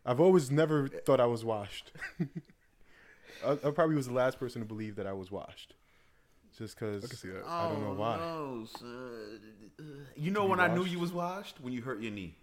[0.05, 1.91] I've always never thought I was washed.
[3.45, 5.73] I, I probably was the last person to believe that I was washed,
[6.59, 7.43] just because I can see that.
[7.47, 8.19] I don't know why.
[8.21, 9.39] Oh, No, son.
[10.15, 10.91] You know when I knew washed?
[10.91, 12.35] you was washed when you hurt your knee.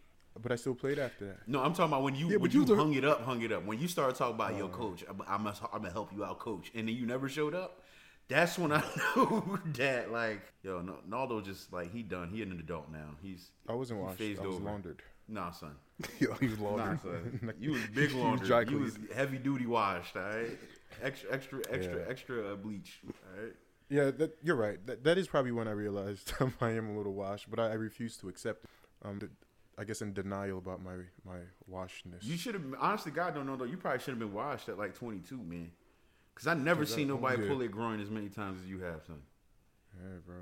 [0.43, 1.49] But I still played after that.
[1.49, 3.23] No, I'm talking about when you Yeah, when but you you was hung it up,
[3.25, 3.65] hung it up.
[3.65, 6.39] When you started talking about your coach, I'm, I'm, gonna- I'm gonna help you out,
[6.41, 7.83] coach, and then you never showed up.
[8.29, 8.83] That's when I
[9.17, 12.29] knew that, like, yo, no, Naldo just like he done.
[12.29, 13.11] He an adult now.
[13.23, 14.19] He's I wasn't he washed.
[14.19, 14.65] phased I was over.
[14.65, 15.03] laundered.
[15.29, 15.77] Nah, son.
[16.21, 17.01] Yo, he was Nah, laundered.
[17.03, 17.53] son.
[17.61, 18.47] You was big was laundered.
[18.47, 19.13] dry You was cleaned.
[19.15, 20.17] heavy duty washed.
[20.17, 20.59] All right,
[21.03, 22.11] extra, extra, extra, Yeah.
[22.11, 23.01] extra uh, bleach.
[23.07, 23.53] All right.
[23.89, 24.85] Yeah, that, you're right.
[24.87, 27.75] That, that is probably when I realized I am a little washed, but I, I
[27.75, 28.65] refuse to accept.
[29.05, 29.31] Um, th-
[29.79, 30.95] I guess in denial about my
[31.27, 31.37] my
[31.69, 32.25] washness.
[32.25, 33.65] You should have honestly, God don't know though.
[33.65, 35.71] You probably should have been washed at like 22, man.
[36.35, 37.49] Because I never Cause I- seen nobody yeah.
[37.49, 39.21] pull their groin as many times as you have, son.
[40.03, 40.37] yeah, bro.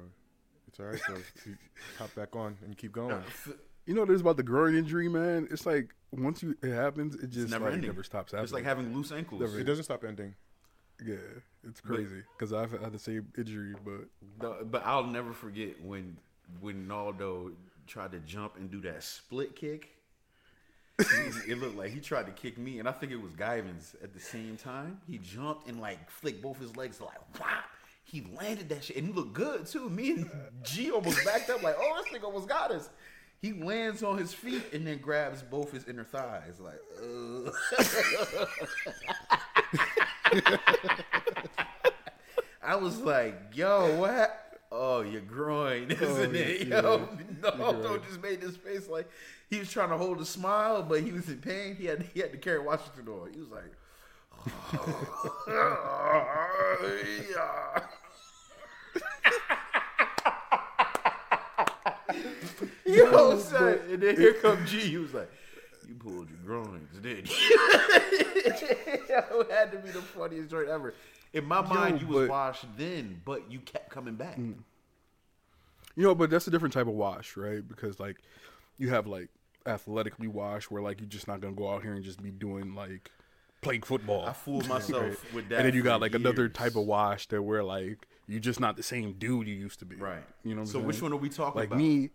[0.69, 1.53] It's all right though.
[1.99, 3.23] Hop back on and keep going.
[3.87, 5.49] You know, there's about the groin injury, man.
[5.51, 7.91] It's like once you it happens, it just never like ending.
[7.91, 8.45] never stops happening.
[8.45, 9.41] It's like having loose ankles.
[9.41, 10.35] Never- It doesn't stop ending.
[11.05, 11.17] Yeah,
[11.67, 16.17] it's crazy because I've had the same injury, but but I'll never forget when
[16.61, 17.53] when Naldo
[17.87, 19.91] tried to jump and do that split kick.
[21.49, 24.15] It looked like he tried to kick me, and I think it was Guyvins at
[24.15, 25.01] the same time.
[25.09, 27.61] He jumped and like flicked both his legs like wow.
[28.05, 29.91] He landed that shit, and he looked good too.
[29.91, 30.31] Me and
[30.63, 32.91] G almost backed up like, oh, this nigga almost got us.
[33.41, 36.81] He lands on his feet and then grabs both his inner thighs like.
[37.03, 37.53] Ugh.
[42.63, 44.41] I was like, yo, what?
[44.73, 46.69] Oh, your groin, oh, isn't it?
[46.69, 47.09] yeah, Yo,
[47.43, 49.09] no, don't just made this face like
[49.51, 51.77] he was trying to hold a smile, but he was in pain.
[51.77, 53.33] He had he had to Kerry Washington on.
[53.33, 53.71] He was like,
[62.85, 63.79] yo, son.
[63.91, 64.81] And then here come G.
[64.81, 65.31] He was like,
[66.05, 67.37] pulled your groins, didn't you?
[68.47, 70.95] It had to be the funniest joint ever.
[71.33, 74.37] In my mind, you was but- washed then, but you kept coming back.
[74.39, 74.55] Mm.
[75.97, 77.67] you know, but that's a different type of wash, right?
[77.67, 78.17] Because like
[78.79, 79.29] you have like
[79.67, 82.75] athletically wash, where like you're just not gonna go out here and just be doing
[82.75, 83.11] like
[83.63, 84.27] playing football.
[84.27, 85.57] I fooled myself with that.
[85.59, 86.53] and then you for got like another years.
[86.53, 89.85] type of wash that where like you're just not the same dude you used to
[89.85, 89.97] be.
[89.97, 90.23] Right.
[90.45, 90.63] You know.
[90.63, 91.05] What So I'm which saying?
[91.05, 91.79] one are we talking like about?
[91.79, 92.11] me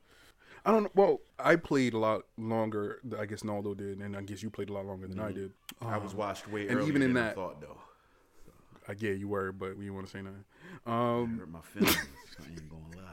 [0.65, 0.91] I don't know.
[0.95, 2.99] Well, I played a lot longer.
[3.17, 5.51] I guess Naldo did, and I guess you played a lot longer than I did.
[5.81, 7.77] I was washed way and earlier even in than that- thought, though.
[8.87, 10.43] I yeah, you were, but we didn't want to say nothing.
[10.87, 11.95] Um, Hurt my feelings.
[12.39, 13.11] I ain't gonna lie.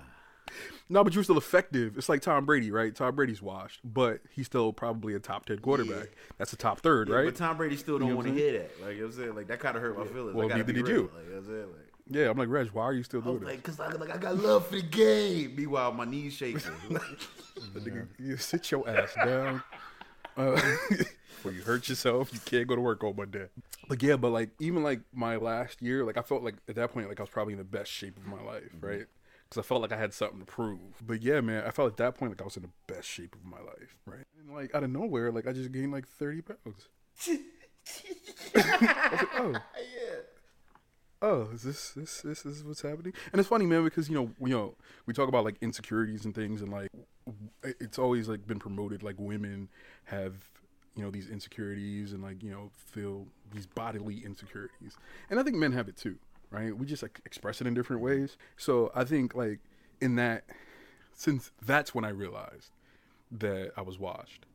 [0.89, 1.99] no, but you're still effective.
[1.99, 2.95] It's like Tom Brady, right?
[2.95, 6.09] Tom Brady's washed, but he's still probably a top ten quarterback.
[6.39, 7.25] That's a top third, Yeah, right?
[7.27, 8.81] But Tom Brady still don't know want to hear that.
[8.81, 10.35] Like you know what I'm saying, like that kind of hurt my feelings.
[10.35, 10.97] Well, neither did real.
[10.97, 11.11] you.
[11.15, 11.67] Like, you know
[12.07, 12.25] what I'm saying, like.
[12.25, 12.69] yeah, I'm like Reg.
[12.73, 13.49] Why are you still doing this?
[13.49, 15.55] like, cause I, like, I got love for the game.
[15.57, 16.61] Meanwhile, my knees shaking.
[17.75, 19.63] Nigga, you sit your ass down.
[20.37, 20.61] Uh,
[21.37, 23.47] before you hurt yourself, you can't go to work on Monday.
[23.89, 26.93] But yeah, but like even like my last year, like I felt like at that
[26.93, 29.07] point, like I was probably in the best shape of my life, right?
[29.49, 30.81] Because I felt like I had something to prove.
[31.07, 33.35] But yeah, man, I felt at that point like I was in the best shape
[33.35, 34.25] of my life, right?
[34.39, 36.89] And like out of nowhere, like I just gained like thirty pounds.
[37.29, 37.39] I
[38.55, 40.17] was like, oh, yeah.
[41.23, 43.13] Oh, is this this this is what's happening?
[43.33, 44.75] And it's funny, man, because you know, you know,
[45.07, 46.91] we talk about like insecurities and things, and like
[47.63, 49.69] it's always like been promoted like women
[50.05, 50.35] have
[50.95, 54.97] you know these insecurities and like you know feel these bodily insecurities,
[55.31, 56.17] and I think men have it too,
[56.51, 56.77] right?
[56.77, 58.37] We just like express it in different ways.
[58.57, 59.61] So I think like
[60.01, 60.45] in that,
[61.15, 62.71] since that's when I realized
[63.31, 64.47] that I was washed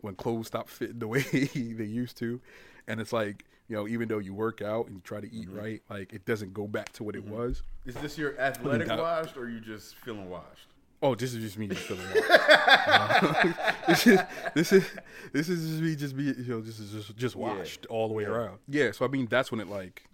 [0.00, 2.40] when clothes stopped fitting the way they used to
[2.86, 5.48] and it's like you know even though you work out and you try to eat
[5.48, 5.58] mm-hmm.
[5.58, 7.34] right like it doesn't go back to what it mm-hmm.
[7.34, 7.62] was.
[7.86, 10.68] Is this your athletic washed or you just feeling washed?
[11.02, 13.58] oh this is just me just feeling washed.
[13.88, 14.20] this is
[14.54, 14.90] this is
[15.32, 18.14] this is just me just be you know this is just just washed all the
[18.14, 18.58] way around.
[18.68, 20.04] Yeah so i mean that's when it like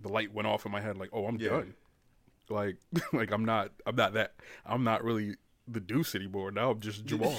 [0.00, 1.50] the light went off in my head like oh i'm Yeah.
[1.50, 1.74] done.
[2.48, 2.76] Like
[3.12, 4.34] like i'm not i'm not that
[4.66, 5.36] i'm not really
[5.68, 6.50] the deuce anymore.
[6.50, 7.36] Now i'm just jamal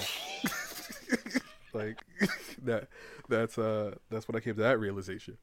[1.76, 2.02] like
[2.64, 2.88] that
[3.28, 5.36] that's uh that's when i came to that realization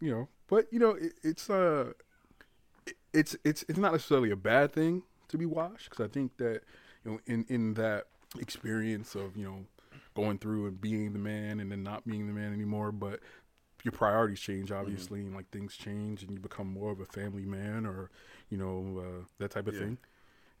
[0.00, 0.28] you know?
[0.48, 1.92] But you know it, it's uh
[2.86, 6.36] it- it's it's it's not necessarily a bad thing to be washed because i think
[6.38, 6.62] that
[7.04, 8.06] you know in in that
[8.38, 9.66] experience of you know
[10.14, 13.20] going through and being the man and then not being the man anymore but
[13.82, 17.44] your priorities change obviously and like things change and you become more of a family
[17.46, 18.10] man or
[18.50, 19.80] you know uh, that type of Yeah.
[19.80, 19.98] thing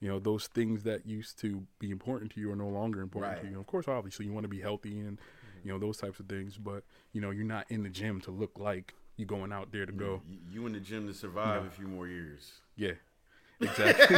[0.00, 3.34] you know those things that used to be important to you are no longer important
[3.34, 3.42] Right.
[3.44, 5.66] to you of course obviously you want to be healthy and mm-hmm.
[5.68, 6.82] you know those types of things but
[7.12, 9.92] you know you're not in the gym to look like you going out there to
[9.92, 12.52] go You, you in the gym to survive a few more years.
[12.76, 12.92] yeah
[13.60, 14.16] exactly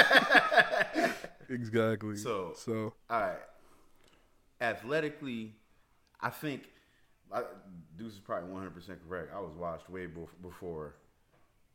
[1.48, 3.38] exactly So- so All right.
[4.60, 5.54] Athletically,
[6.20, 6.62] I think
[7.32, 7.42] I,
[7.98, 9.32] Deuce is probably 100 percent correct.
[9.34, 10.94] I was watched way before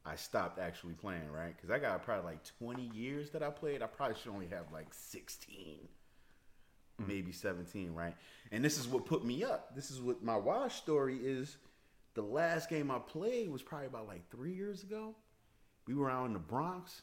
[0.08, 1.54] I stopped actually playing, right?
[1.56, 3.82] Because I got probably like 20 years that I played.
[3.82, 5.88] I probably should only have like 16,
[7.06, 8.16] maybe 17, right?
[8.52, 9.76] And this is what put me up.
[9.76, 11.58] This is what my wash story is.
[12.14, 15.14] The last game I played was probably about like three years ago.
[15.88, 17.02] We were out in the Bronx,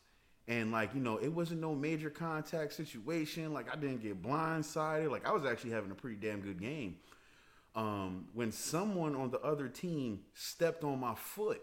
[0.48, 3.52] and like you know, it wasn't no major contact situation.
[3.52, 5.10] Like I didn't get blindsided.
[5.10, 6.96] Like I was actually having a pretty damn good game.
[7.76, 11.62] Um, when someone on the other team stepped on my foot,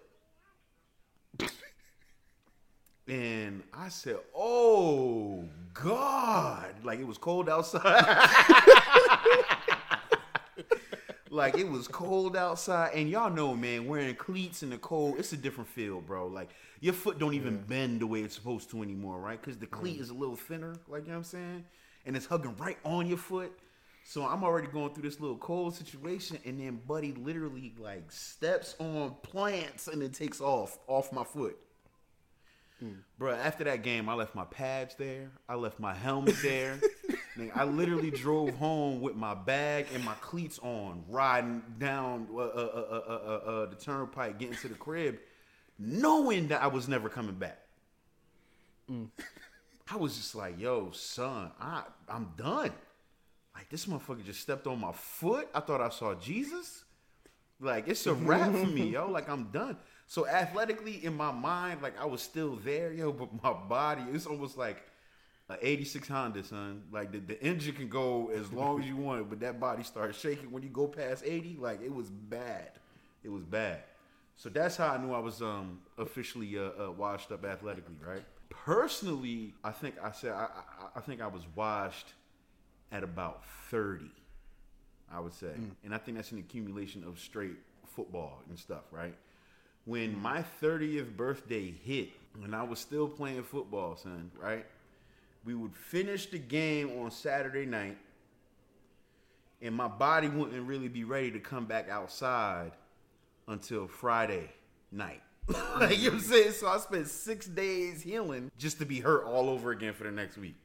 [3.08, 8.30] and I said, "Oh God!" Like it was cold outside.
[11.34, 15.32] Like it was cold outside, and y'all know, man, wearing cleats in the cold, it's
[15.32, 16.28] a different feel, bro.
[16.28, 16.50] Like
[16.82, 19.40] your foot don't even bend the way it's supposed to anymore, right?
[19.40, 21.66] Because the cleat is a little thinner, like you know what I'm saying,
[22.06, 23.58] and it's hugging right on your foot.
[24.12, 28.76] So I'm already going through this little cold situation, and then Buddy literally like steps
[28.78, 31.58] on plants and it takes off off my foot.
[33.18, 35.32] Bro, after that game, I left my pads there.
[35.48, 36.78] I left my helmet there.
[37.56, 42.44] I literally drove home with my bag and my cleats on, riding down uh, uh,
[42.44, 45.20] uh, uh, uh, uh, the turnpike, getting to the crib,
[45.80, 47.60] knowing that I was never coming back.
[49.90, 52.74] I was just like, "Yo, son, I I'm done."
[53.62, 55.48] Like this motherfucker just stepped on my foot.
[55.54, 56.84] I thought I saw Jesus.
[57.60, 59.08] Like it's a wrap for me, yo.
[59.08, 59.78] Like I'm done.
[60.08, 63.12] So athletically, in my mind, like I was still there, yo.
[63.12, 64.82] But my body, it's almost like
[65.48, 66.82] an '86 Honda, son.
[66.92, 69.84] Like the, the engine can go as long as you want it, but that body
[69.84, 71.58] starts shaking when you go past 80.
[71.60, 72.72] Like it was bad.
[73.24, 73.84] It was bad.
[74.38, 78.24] So that's how I knew I was um officially uh, uh, washed up athletically, right?
[78.50, 82.14] Personally, I think I said I, I, I think I was washed
[82.92, 84.12] at about 30.
[85.14, 85.48] I would say.
[85.48, 85.72] Mm.
[85.84, 89.14] And I think that's an accumulation of straight football and stuff, right?
[89.86, 94.66] When my 30th birthday hit, when I was still playing football, son, right?
[95.44, 97.98] We would finish the game on Saturday night,
[99.62, 102.72] and my body wouldn't really be ready to come back outside
[103.48, 104.50] until Friday
[104.92, 105.22] night.
[105.80, 106.52] like, you know what I'm saying?
[106.52, 110.12] So I spent six days healing just to be hurt all over again for the
[110.12, 110.56] next week.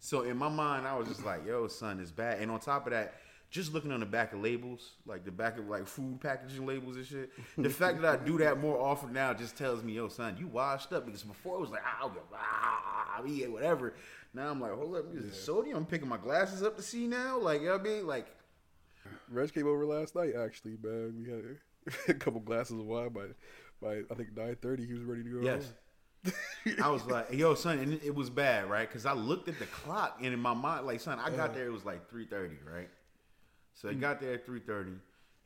[0.00, 2.86] So in my mind, I was just like, "Yo, son, it's bad." And on top
[2.86, 3.14] of that,
[3.50, 6.96] just looking on the back of labels, like the back of like food packaging labels
[6.96, 7.30] and shit.
[7.56, 10.46] The fact that I do that more often now just tells me, "Yo, son, you
[10.46, 13.94] washed up." Because before it was like, "Ah, ah, yeah, whatever."
[14.34, 17.06] Now I'm like, "Hold up, is it sodium?" I'm picking my glasses up to see
[17.06, 17.38] now.
[17.38, 18.06] Like, you know what I mean?
[18.06, 18.26] Like,
[19.30, 20.34] Reg came over last night.
[20.36, 21.44] Actually, man, we had
[22.08, 23.26] a couple glasses of wine by
[23.80, 24.86] by I think nine thirty.
[24.86, 25.40] He was ready to go.
[25.40, 25.64] Yes.
[25.64, 25.72] home.
[26.82, 28.88] I was like, yo, son, and it- was bad, right?
[28.88, 31.66] Because I looked at the clock, and in my mind, like, son, I got there,
[31.66, 32.88] it was like three thirty, right?
[33.74, 34.00] So I hmm.
[34.00, 34.92] got there at three thirty.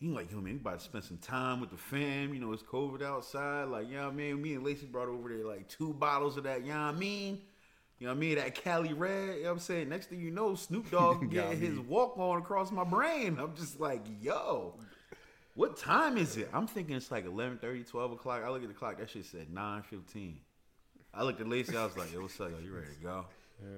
[0.03, 2.35] He like, yo, man, you about to spend some time with the fam.
[2.35, 3.69] You know, it's COVID outside.
[3.69, 4.43] Like, you know what I mean?
[4.43, 6.99] Me and Lacey brought over there like two bottles of that, you know what I
[6.99, 7.41] mean?
[8.01, 8.35] You know what I mean?
[8.35, 9.89] That Cali Red, you know what I'm saying?
[9.89, 13.39] Next thing you know, Snoop Dogg getting his walk on across my brain.
[13.39, 14.75] I'm just like, yo,
[15.55, 16.51] what time is it?
[16.53, 18.43] I'm thinking it's like 11:30, 12 o'clock.
[18.45, 20.35] I look at the clock, that shit said 9:15.
[21.15, 22.51] I looked at Lacey, I was like, yo, what's up?
[22.51, 23.27] Yo, you ready to go?
[23.63, 23.69] Yeah.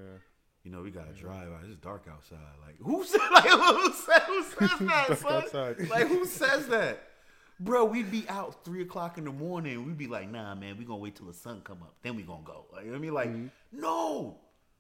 [0.63, 1.61] You know, we gotta drive out.
[1.67, 2.39] It's dark outside.
[2.65, 5.33] Like, who said like who said who says that, son?
[5.43, 5.89] outside.
[5.91, 7.09] Like who says that?
[7.61, 9.85] Bro, we'd be out three o'clock in the morning.
[9.85, 11.95] We'd be like, nah, man, we gonna wait till the sun come up.
[12.03, 12.65] Then we gonna go.
[12.73, 13.15] Like, you know what I mean?
[13.15, 13.81] Like, Mm-hmm.
[13.81, 14.37] no,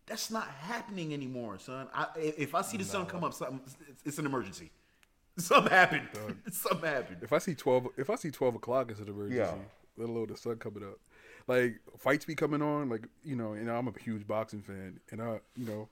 [0.06, 1.88] that's not happening anymore, son.
[1.94, 4.70] I, if I see the sun come up, something, it's, it's an emergency.
[5.36, 6.08] Something happened.
[6.52, 7.16] something happened.
[7.22, 9.54] If I see twelve, if I see twelve o'clock as an emergency, Yeah.
[9.96, 10.98] let alone the sun coming up,
[11.46, 15.20] like fights be coming on, like you know, and I'm a huge boxing fan, and
[15.22, 15.88] I, you know,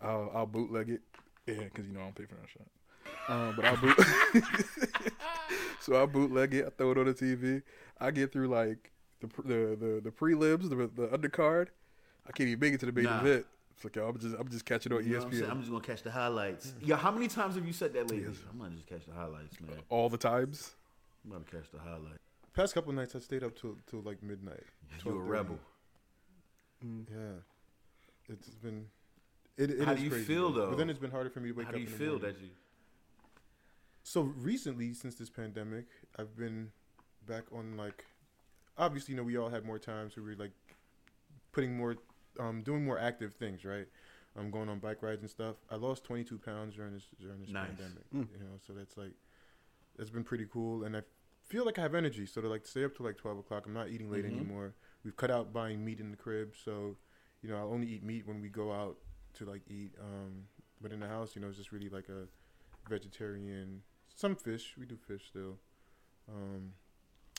[0.00, 1.00] I'll, I'll bootleg it,
[1.46, 2.66] yeah, because you know I don't pay for that shit.
[3.28, 3.98] Um, but I'll boot,
[5.80, 6.66] so I bootleg it.
[6.66, 7.62] I throw it on the TV.
[8.00, 11.68] I get through like the the the, the prelims, the the undercard.
[12.26, 13.20] I can't even make it to the main Nah.
[13.20, 13.46] event.
[13.74, 15.32] It's like yo, I'm just I'm just catching on You know what I'm?
[15.32, 16.72] ESPN I'm just gonna catch the highlights.
[16.82, 18.32] Yeah, how many times have you said that lately?
[18.50, 19.78] I'm gonna just catch the highlights, man.
[19.88, 20.72] all the times.
[21.24, 22.18] I'm gonna catch the highlights.
[22.54, 24.64] Past couple nights, I stayed up till till like midnight.
[25.04, 25.28] You a 12:30.
[25.28, 25.58] rebel.
[26.82, 27.38] Yeah,
[28.28, 28.86] it's been.
[29.56, 30.70] It, it How is do you crazy, feel, though?
[30.70, 31.74] But then it's been harder for me to wake How up.
[31.76, 32.32] do you in the feel morning.
[32.34, 32.48] that you?
[34.02, 35.86] So recently, since this pandemic,
[36.18, 36.72] I've been
[37.26, 38.04] back on like,
[38.76, 40.52] obviously, you know, we all had more time, so we were like
[41.52, 41.96] putting more,
[42.40, 43.86] um, doing more active things, right?
[44.36, 45.56] I'm going on bike rides and stuff.
[45.70, 47.68] I lost 22 pounds during this during this Nice.
[47.68, 48.10] pandemic.
[48.14, 48.26] Mm.
[48.32, 49.12] You know, so that's like,
[49.96, 51.02] that's been pretty cool, and I
[51.52, 52.24] feel like I have energy.
[52.26, 53.64] So to like stay up till like 12 o'clock.
[53.66, 54.32] I'm not eating late Mhm.
[54.36, 54.74] anymore.
[55.04, 56.96] We've cut out buying meat in the crib, so
[57.42, 58.96] you know, I only eat meat when we go out
[59.34, 59.92] to like eat.
[60.00, 60.48] Um,
[60.80, 62.26] but in the house, you know, it's just really like a
[62.88, 63.82] vegetarian.
[64.14, 64.76] Some fish.
[64.78, 65.58] We do fish still.
[66.28, 66.72] Um,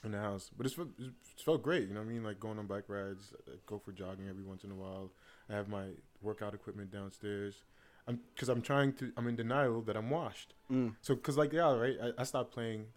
[0.03, 1.87] in the house, but it's, it's felt great.
[1.87, 2.23] You know what I mean?
[2.23, 5.11] Like going on bike rides, I go for jogging every once in a while.
[5.49, 5.85] I have my
[6.21, 7.63] workout equipment downstairs.
[8.05, 9.13] I'm because I'm trying to.
[9.15, 10.55] I'm in denial that I'm washed.
[10.69, 10.95] Mm.
[11.01, 11.95] So because like yeah, right.
[12.03, 12.87] I, I stopped playing.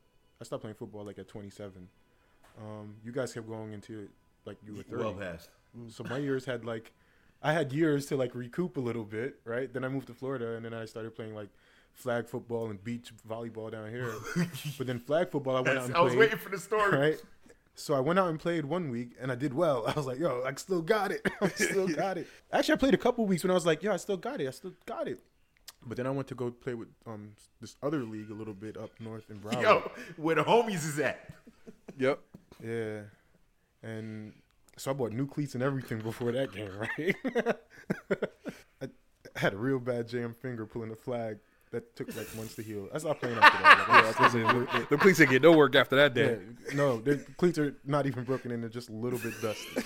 [0.40, 1.88] I stopped playing football like at 27.
[2.59, 4.11] Um, you guys kept going into it
[4.44, 4.96] like you were 30.
[4.96, 5.51] Well past.
[5.88, 6.92] So my years had like,
[7.42, 9.72] I had years to like recoup a little bit, right?
[9.72, 11.49] Then I moved to Florida, and then I started playing like
[11.92, 14.14] flag football and beach volleyball down here.
[14.79, 16.96] but then flag football, I went out and I was played, waiting for the story.
[16.96, 17.22] right?
[17.75, 19.85] So I went out and played one week, and I did well.
[19.87, 21.27] I was like, yo, I still got it.
[21.42, 22.27] I still got it.
[22.51, 24.49] Actually, I played a couple weeks when I was like, yo, I still got it.
[24.49, 25.20] I still got it.
[25.87, 28.77] But then I went to go play with um this other league a little bit
[28.77, 29.62] up north in Broward.
[29.62, 31.31] Yo, where the homies is at.
[31.99, 32.18] Yep.
[32.62, 33.01] Yeah.
[33.83, 34.35] And
[34.77, 37.16] so I bought new cleats and everything before that game, right?
[38.83, 38.88] I
[39.38, 41.38] had a real bad jam finger pulling the flag
[41.72, 42.88] that took like months to heal.
[42.94, 43.79] I stopped playing after that.
[43.79, 46.14] Like, Yeah, I was gonna say, the, the police didn't get no work after that
[46.16, 46.38] yeah, day.
[46.75, 49.83] no, the cleats are not even broken and they're just a little bit dusty,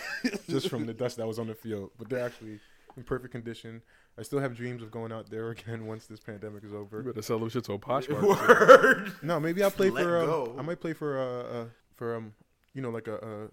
[0.49, 1.91] just from the dust that was on the field.
[1.99, 2.59] But they're actually
[3.01, 3.83] in perfect condition.
[4.19, 7.03] I still have dreams of going out there again once this pandemic is You over.
[7.03, 8.23] better sell those shit to a Poshmark.
[8.23, 9.13] Word.
[9.23, 10.19] No, maybe I'll play Let for.
[10.19, 10.55] Uh, go.
[10.59, 11.19] I might play for.
[11.19, 11.65] Uh, uh,
[11.97, 12.35] for um,
[12.75, 13.17] you know, like a.
[13.17, 13.49] Uh,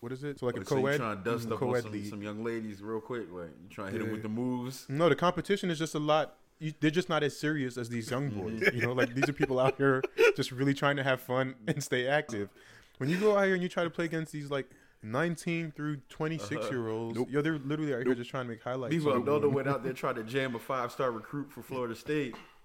[0.00, 0.38] what is it?
[0.38, 2.44] So like a so you co-ed, trying to dust mm, up on some, some young
[2.44, 3.26] ladies real quick?
[3.32, 4.84] Like you trying to hit them with the moves?
[4.88, 6.36] No, the competition is just a lot.
[6.58, 8.60] You, they're just not as serious as these young boys.
[8.60, 8.76] Mm-hmm.
[8.76, 10.02] You know, like these are people out here
[10.36, 12.50] just really trying to have fun and stay active.
[12.98, 14.68] When you go out here and you try to play against these like
[15.04, 16.70] 19 through 26 uh-huh.
[16.70, 17.28] year olds, Nope.
[17.30, 18.94] yo, they're literally out here just trying to make highlights.
[18.94, 21.94] People So- Ronaldo went out there trying to jam a five star recruit for Florida
[21.94, 22.34] State.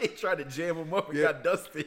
[0.00, 1.32] he tried to jam him up and Yeah.
[1.32, 1.86] got dusted.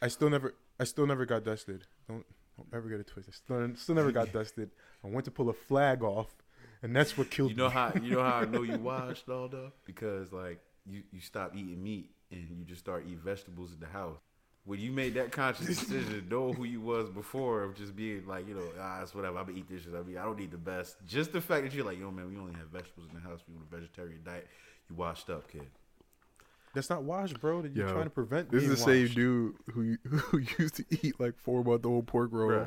[0.00, 1.86] I still never, I still never got dusted.
[2.08, 2.24] Don't,
[2.56, 3.34] don't ever get it twisted.
[3.34, 4.70] Still, still never got dusted.
[5.04, 6.34] I went to pull a flag off,
[6.82, 7.72] and that's what killed You know me.
[7.74, 9.72] how you know how I know you washed Aldo?
[9.84, 13.86] Because like you, you stop eating meat and you just start eating vegetables in the
[13.86, 14.18] house.
[14.66, 18.48] When you made that conscious decision, knowing who you was before of just being like,
[18.48, 19.38] you know, ah, it's whatever.
[19.38, 19.94] I'm gonna eat dishes.
[19.94, 20.96] I mean, I don't need the best.
[21.06, 23.40] Just the fact that you're like, yo, man, we only have vegetables in the house.
[23.48, 24.48] We want a vegetarian diet.
[24.90, 25.66] You washed up, kid.
[26.74, 27.62] That's not washed, bro.
[27.62, 28.50] That You're Yo, trying to prevent.
[28.50, 29.14] This is being the same washed.
[29.14, 32.50] dude who who used to eat like four month old pork roll.
[32.50, 32.66] Bruh.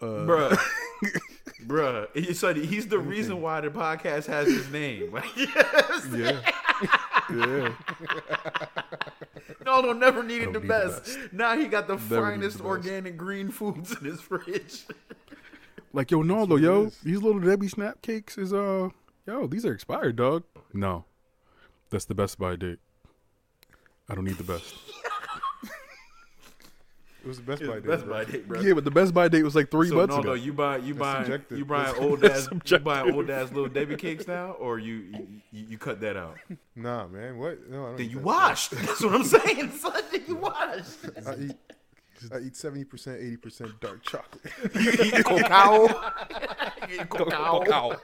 [0.00, 0.58] Uh, Bruh.
[1.66, 2.34] Bruh.
[2.34, 5.10] So he's the reason why the podcast has his name.
[5.12, 6.06] Like, yes.
[6.12, 6.40] Yeah.
[7.30, 8.82] yeah.
[9.64, 11.18] No, no, never needed the Don't the best.
[11.32, 14.84] Now he got the Never finest the organic green foods in his fridge.
[15.94, 18.88] Like yo, no, what though, it yo, these little Debbie snap cakes is uh,
[19.28, 20.42] yo, these are expired, dog.
[20.72, 21.04] No,
[21.90, 22.80] that's the best by date.
[24.08, 24.74] I don't need the best.
[27.24, 27.86] It was the best by day.
[27.88, 28.14] Best bro.
[28.14, 28.60] by date, bro.
[28.60, 30.28] yeah, but the best by date was like three so months no, ago.
[30.30, 33.68] no, you buy you buy you buy That's- old ass you buy old ass little
[33.70, 36.36] Debbie cakes now, or you you, you cut that out.
[36.76, 37.38] Nah, man.
[37.38, 37.66] What?
[37.70, 38.24] No, I don't Then eat you that.
[38.24, 38.70] washed.
[38.72, 40.02] That's what I'm saying, son.
[40.12, 40.98] Then you washed.
[41.26, 41.56] I eat.
[42.32, 44.52] I eat seventy percent, eighty percent dark chocolate.
[44.74, 45.86] You eat cacao.
[46.88, 47.96] you eat cacao.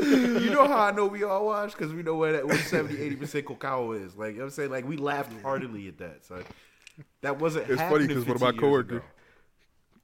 [0.00, 2.98] you know how I know we all watch because we know where that what 70
[3.00, 4.16] 80 percent cacao is.
[4.16, 6.24] Like you know what I'm saying, like we laughed heartily at that.
[6.24, 6.42] So
[7.22, 7.70] that wasn't.
[7.70, 9.04] It's funny because one of my happening 50 years coworkers, ago.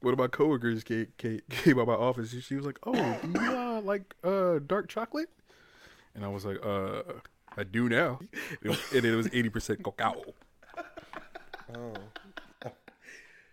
[0.01, 2.33] one of my coworkers came, came, came by my office.
[2.33, 5.29] and She was like, "Oh, do you uh, like uh, dark chocolate?"
[6.15, 7.03] And I was like, "Uh,
[7.57, 8.19] I do now."
[8.63, 10.21] And it was eighty percent cacao.
[11.75, 11.93] Oh.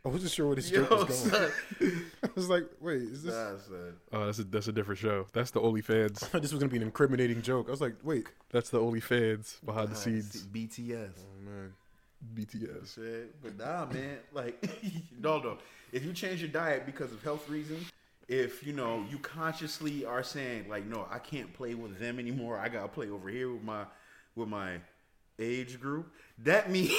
[0.05, 1.51] I wasn't sure where this Yo, joke was going.
[1.81, 2.03] son.
[2.23, 3.35] I was like, wait, is this?
[3.35, 3.77] Nah.
[4.13, 5.27] Oh, that's a that's a different show.
[5.33, 6.23] That's the OnlyFans.
[6.23, 7.67] I thought this was gonna be an incriminating joke.
[7.67, 8.29] I was like, wait.
[8.51, 10.47] That's the OnlyFans behind the scenes.
[10.47, 11.11] BTS.
[11.19, 11.73] Oh man.
[12.35, 12.95] BTS.
[12.95, 13.43] Shit.
[13.43, 14.19] But nah, man.
[14.33, 14.63] Like,
[15.21, 15.59] no, no.
[15.93, 17.91] If you change your diet because of health reasons,
[18.29, 22.59] if you know you consciously are saying like, no, I can't play with them anymore.
[22.59, 23.85] I gotta play over here with my
[24.35, 24.79] with my
[25.39, 26.13] age group.
[26.39, 26.93] That means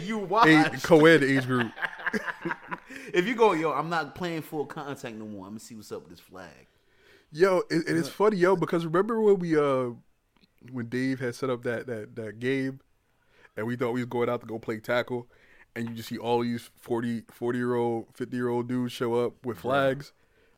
[0.00, 0.48] you watch.
[0.48, 1.72] A, co-ed age group.
[3.12, 5.46] if you go, yo, I'm not playing full contact no more.
[5.46, 6.66] I'm gonna see what's up with this flag.
[7.32, 9.90] Yo, it, and it's funny, yo, because remember when we uh
[10.70, 12.80] when Dave had set up that that that game
[13.56, 15.28] and we thought we was going out to go play tackle
[15.76, 19.14] and you just see all these 40 40 year old, 50 year old dudes show
[19.14, 20.12] up with flags.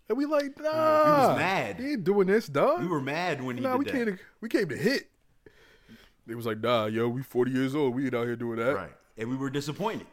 [0.09, 1.05] And we like, nah.
[1.05, 1.79] We was mad.
[1.79, 2.81] We ain't doing this, dog.
[2.81, 3.93] We were mad when he nah, did we that.
[3.93, 5.11] came to we came to hit.
[6.27, 7.95] They was like, nah, yo, we 40 years old.
[7.95, 8.75] We ain't out here doing that.
[8.75, 8.93] Right.
[9.17, 10.07] And we were disappointed.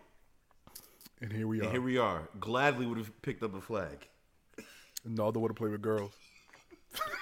[1.21, 1.63] And here we are.
[1.63, 2.29] And here we are.
[2.39, 4.07] Gladly would have picked up a flag.
[5.05, 6.11] And Naldo want to play with girls.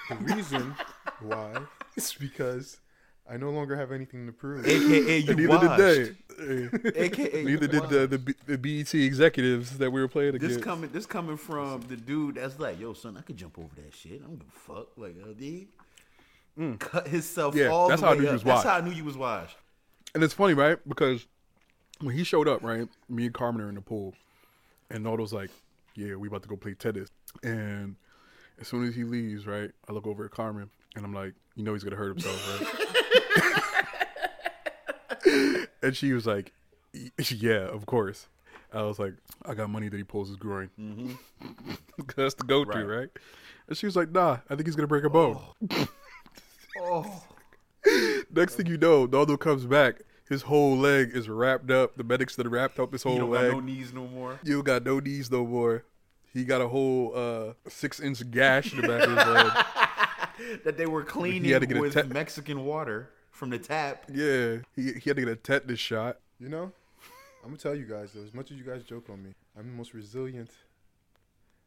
[0.08, 0.74] The reason
[1.20, 1.54] why
[1.96, 2.80] is because
[3.30, 4.66] I no longer have anything to prove.
[4.66, 5.76] AKA you neither washed.
[5.78, 6.16] did
[6.94, 7.00] they.
[7.00, 10.62] AKA Neither did the, the the BET executives that we were playing This against.
[10.64, 13.94] coming, this coming from the dude that's like, yo, son, I could jump over that
[13.94, 14.20] shit.
[14.22, 14.88] I don't give a fuck.
[14.96, 15.68] Like, uh, D.
[16.78, 17.58] Cut himself Mm.
[17.58, 18.34] Yeah, all that's the how I way knew you up.
[18.34, 18.66] was That's washed.
[18.68, 19.56] how I knew you was washed.
[20.14, 20.76] And it's funny, right?
[20.86, 21.26] Because
[22.00, 24.14] when he showed up, right, me and Carmen are in the pool,
[24.90, 25.50] and Naldo's like,
[25.94, 27.08] "Yeah, we about to go play tennis."
[27.42, 27.96] And
[28.60, 31.64] as soon as he leaves, right, I look over at Carmen, and I'm like, "You
[31.64, 32.60] know he's gonna hurt himself,
[35.24, 36.52] right?" and she was like,
[37.30, 38.28] "Yeah, of course."
[38.72, 40.70] I was like, "I got money that he pulls his groin,
[42.16, 42.84] that's the go-to, Right.
[43.00, 43.08] right?"
[43.68, 45.38] And she was like, "Nah, I think he's gonna break a bone."
[46.80, 47.22] Oh,
[48.30, 50.00] Next thing you know, Naldo comes back.
[50.28, 51.96] His whole leg is wrapped up.
[51.96, 53.50] The medics that wrapped up his you whole don't leg.
[53.50, 54.38] got no knees no more.
[54.42, 55.84] you got no knees no more.
[56.32, 59.52] He got a whole uh, six inch gash in the back of his leg.
[60.64, 64.04] That they were cleaning had to get with te- Mexican water from the tap.
[64.12, 66.18] Yeah, he, he had to get a tetanus shot.
[66.38, 66.72] You know,
[67.42, 68.22] I'm gonna tell you guys though.
[68.22, 70.50] As much as you guys joke on me, I'm the most resilient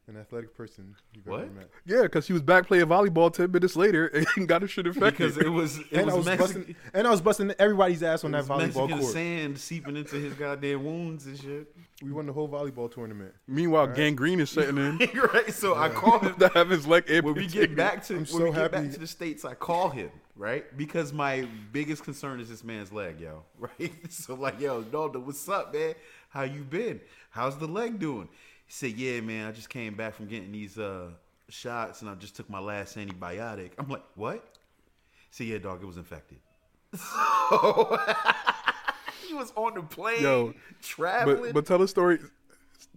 [0.08, 1.52] and athletic person you've What?
[1.54, 1.68] met.
[1.84, 5.34] Yeah, because he was back playing volleyball ten minutes later and got his shit infected.
[5.34, 8.02] Because it was it And I was, was Mexican, busting, and I was busting everybody's
[8.02, 9.12] ass on it that was volleyball Mexican court.
[9.12, 11.76] sand seeping into his goddamn wounds and shit.
[12.02, 13.34] We won the whole volleyball tournament.
[13.48, 14.98] Meanwhile, gangrene is setting in
[15.32, 15.52] right.
[15.52, 17.70] So I call him to have his leg when we amputated.
[17.70, 20.10] get back to I'm when so we get back to the states, I call him
[20.36, 23.42] right because my biggest concern is this man's leg, yo.
[23.58, 23.92] Right.
[24.12, 25.94] So like, yo, Naldo, what's up, man?
[26.28, 27.00] How you been?
[27.30, 28.28] How's the leg doing?
[28.66, 29.46] He said, yeah, man.
[29.46, 31.10] I just came back from getting these uh,
[31.48, 33.72] shots, and I just took my last antibiotic.
[33.78, 34.44] I'm like, what?
[35.12, 36.38] He said, yeah, dog, it was infected.
[36.94, 37.98] So
[39.26, 41.42] he was on the plane, Yo, traveling.
[41.42, 42.18] But but tell a story.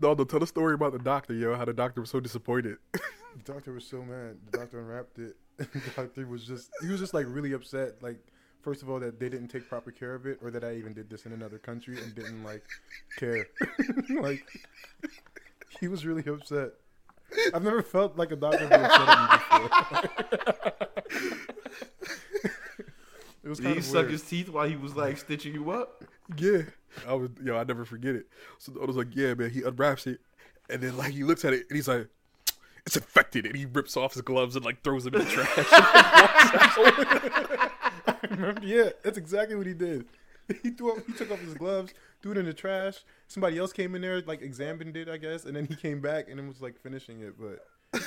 [0.01, 1.55] Naldo, tell a story about the doctor, yo.
[1.55, 2.77] How the doctor was so disappointed.
[3.45, 4.37] The doctor was so mad.
[4.51, 5.37] The doctor unwrapped it.
[5.57, 8.01] the doctor was just he was just like really upset.
[8.01, 8.17] Like
[8.61, 10.93] first of all that they didn't take proper care of it, or that I even
[10.93, 12.65] did this in another country and didn't like
[13.17, 13.47] care.
[14.09, 14.43] like
[15.79, 16.71] he was really upset.
[17.53, 20.69] I've never felt like a doctor be upset at me before.
[23.43, 25.71] it was Did kind he of suck his teeth while he was like stitching you
[25.71, 26.03] up?
[26.37, 26.63] Yeah,
[27.07, 27.57] I was yo.
[27.57, 28.27] I never forget it.
[28.57, 29.51] So I was like, yeah, man.
[29.51, 30.19] He unwraps it,
[30.69, 32.07] and then like he looks at it, and he's like,
[32.85, 35.69] it's infected, and he rips off his gloves and like throws them in the trash.
[38.29, 38.61] Remember?
[38.65, 40.05] Yeah, that's exactly what he did.
[40.63, 42.97] He threw up, he took off his gloves, threw it in the trash.
[43.27, 46.29] Somebody else came in there, like examined it, I guess, and then he came back
[46.29, 47.35] and it was like finishing it.
[47.39, 47.99] But uh,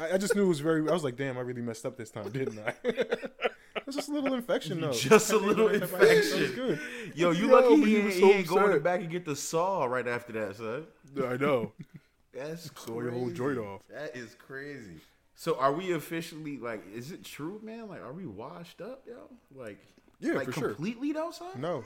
[0.00, 0.88] I, I just knew it was very.
[0.88, 2.74] I was like, damn, I really messed up this time, didn't I?
[2.84, 4.92] it was just a little infection, though.
[4.92, 6.66] Just a little even antibiotics, that was infection.
[6.66, 6.80] good.
[7.14, 9.24] Yo, you Yo, lucky he, he ain't, was he so ain't going back and get
[9.24, 10.86] the saw right after that, son.
[11.24, 11.72] I know.
[12.34, 12.86] That's crazy.
[12.92, 13.80] Saw your whole joint off.
[13.90, 15.00] That is crazy.
[15.34, 16.82] So are we officially like?
[16.94, 17.88] Is it true, man?
[17.88, 19.30] Like, are we washed up, yo?
[19.54, 19.78] Like,
[20.20, 20.68] Yeah, like for sure.
[20.68, 21.48] completely though, son.
[21.60, 21.84] No,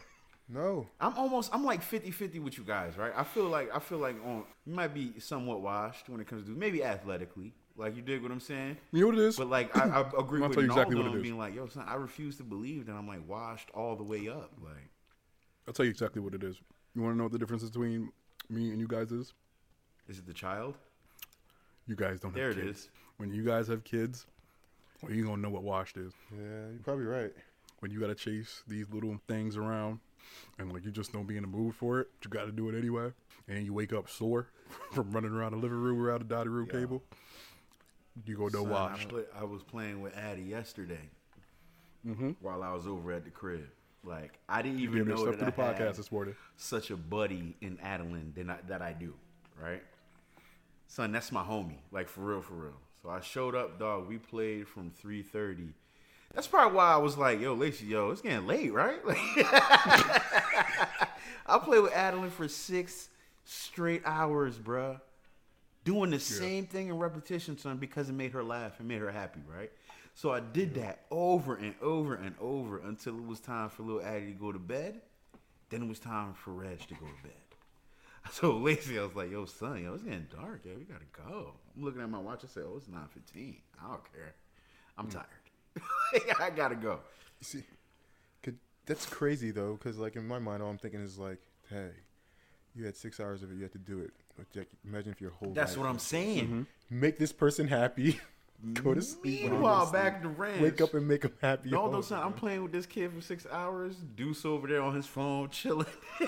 [0.52, 0.86] no.
[1.00, 3.12] I'm almost I'm like 50-50 with you guys, right?
[3.16, 6.44] I feel like I feel like on you might be somewhat washed when it comes
[6.46, 7.52] to maybe athletically.
[7.76, 8.76] Like you dig what I'm saying?
[8.92, 9.36] You know what it is?
[9.36, 11.22] But like I, I agree with tell you exactly what it on is.
[11.22, 14.28] being like, yo, son, I refuse to believe that I'm like washed all the way
[14.28, 14.52] up.
[14.62, 14.90] Like
[15.66, 16.56] I'll tell you exactly what it is.
[16.94, 18.10] You want to know what the difference between
[18.48, 19.32] me and you guys is?
[20.08, 20.74] is it the child?
[21.86, 22.80] You guys don't There have it kids.
[22.80, 22.88] is.
[23.18, 24.26] When you guys have kids,
[25.02, 26.12] well, you gonna know what washed is.
[26.32, 27.30] Yeah, you're probably right.
[27.78, 30.00] When you gotta chase these little things around,
[30.58, 32.68] and like you just don't be in the mood for it, but you gotta do
[32.68, 33.12] it anyway,
[33.48, 34.48] and you wake up sore
[34.92, 37.02] from running around the living room around the dining room table.
[38.26, 39.08] You go no washed.
[39.36, 41.08] I, I was playing with Addie yesterday
[42.06, 42.30] Mm-hmm.
[42.40, 43.66] while I was over at the crib.
[44.04, 46.34] Like I didn't even know that to the I podcast had this morning.
[46.56, 49.12] such a buddy in Adeline than I, that I do,
[49.62, 49.82] right?
[50.86, 52.72] Son, that's my homie, like for real, for real.
[53.02, 54.08] So I showed up, dog.
[54.08, 55.74] We played from three thirty.
[56.34, 59.18] That's probably why I was like, "Yo, Lacey, yo, it's getting late, right?" Like,
[61.46, 63.08] I played with Adeline for six
[63.44, 65.00] straight hours, bruh.
[65.84, 69.10] Doing the same thing in repetition, son, because it made her laugh and made her
[69.10, 69.72] happy, right?
[70.14, 74.02] So I did that over and over and over until it was time for little
[74.02, 75.00] Addie to go to bed.
[75.70, 77.32] Then it was time for Reg to go to bed.
[78.32, 80.72] So Lacey, I was like, yo, son, yo, it's getting dark, yo.
[80.76, 81.54] We gotta go.
[81.74, 82.42] I'm looking at my watch.
[82.44, 83.56] I said, oh, it's 9.15.
[83.82, 84.34] I don't care.
[84.98, 85.12] I'm Hmm.
[85.12, 85.26] tired.
[86.40, 87.00] I gotta go.
[87.40, 87.62] See,
[88.90, 91.90] that's crazy though, because like in my mind, all I'm thinking is like, hey,
[92.74, 94.10] you had six hours of it, you had to do it.
[94.84, 96.44] Imagine if your whole That's what I'm saying.
[96.44, 96.62] Mm-hmm.
[97.00, 98.18] make this person happy,
[98.74, 99.42] go to sleep.
[99.42, 100.60] Meanwhile, back to ranch.
[100.60, 101.72] Wake up and make him happy.
[101.72, 102.20] All the son.
[102.20, 103.96] I'm playing with this kid for six hours.
[104.16, 105.86] Deuce over there on his phone, chilling.
[106.20, 106.26] uh,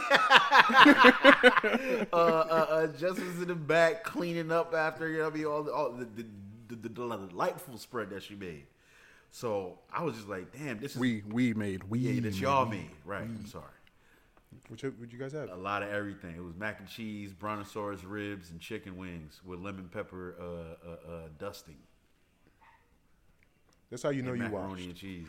[2.12, 5.62] uh, uh, Justice in the back, cleaning up after you know, what I mean, all,
[5.62, 6.26] the, all the, the,
[6.68, 8.66] the, the delightful spread that she made.
[9.34, 12.66] So I was just like, damn, this is We we made we yeah, that y'all
[12.66, 13.22] made, right?
[13.22, 13.64] I'm sorry.
[14.68, 15.48] What you, you guys have?
[15.48, 16.36] A lot of everything.
[16.36, 20.44] It was mac and cheese, brontosaurus ribs, and chicken wings with lemon pepper uh,
[20.88, 21.78] uh, uh, dusting.
[23.90, 24.84] That's how you know and you macaroni watched.
[24.84, 25.28] and cheese.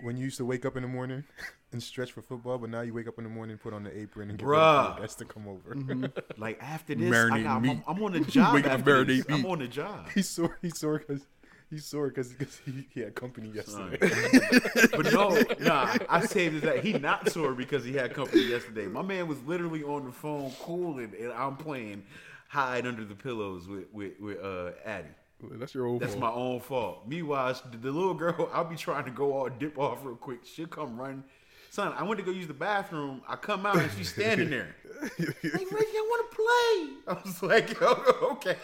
[0.00, 1.22] When you used to wake up in the morning
[1.72, 3.84] and stretch for football, but now you wake up in the morning, and put on
[3.84, 4.88] the apron, and get ready Bruh.
[4.88, 6.12] for the guests to come over.
[6.38, 7.78] Like after this, I Marinating got, I'm, meat.
[7.86, 8.54] I'm on the job.
[8.54, 9.24] Wake up, after this.
[9.24, 10.08] marinate I'm on the job.
[10.12, 10.58] he's sore.
[10.60, 11.24] He's sore because
[11.70, 12.34] he's sore because
[12.64, 13.98] he, he had company yesterday.
[14.92, 16.84] but no, nah, I saved that.
[16.84, 18.86] He not sore because he had company yesterday.
[18.86, 22.04] My man was literally on the phone cooling, and I'm playing
[22.48, 25.08] hide under the pillows with with, with uh, Addie.
[25.52, 26.22] That's your old That's fault.
[26.22, 27.02] my own fault.
[27.06, 30.40] Meanwhile, the, the little girl, I'll be trying to go all dip off real quick.
[30.44, 31.24] She'll come running.
[31.70, 33.20] Son, I went to go use the bathroom.
[33.28, 34.76] I come out and she's standing there.
[35.02, 37.14] like, Reggie, I want to play.
[37.16, 38.56] I was like, oh, okay.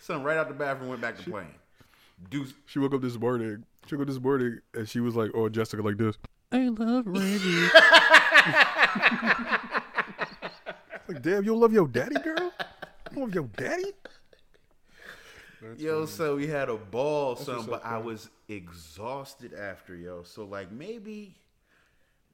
[0.00, 1.54] Son, right out the bathroom, went back to playing.
[2.30, 2.54] Deuce.
[2.66, 3.64] She woke up this morning.
[3.86, 6.16] She woke up this morning and she was like, "Oh, Jessica, like this."
[6.50, 7.62] I love Reggie.
[11.08, 12.52] like, damn, you don't love your daddy, girl.
[13.10, 13.92] You don't love your daddy.
[15.78, 20.24] Yo, so we had a ball, what's son, up, but I was exhausted after, yo.
[20.24, 21.36] So like maybe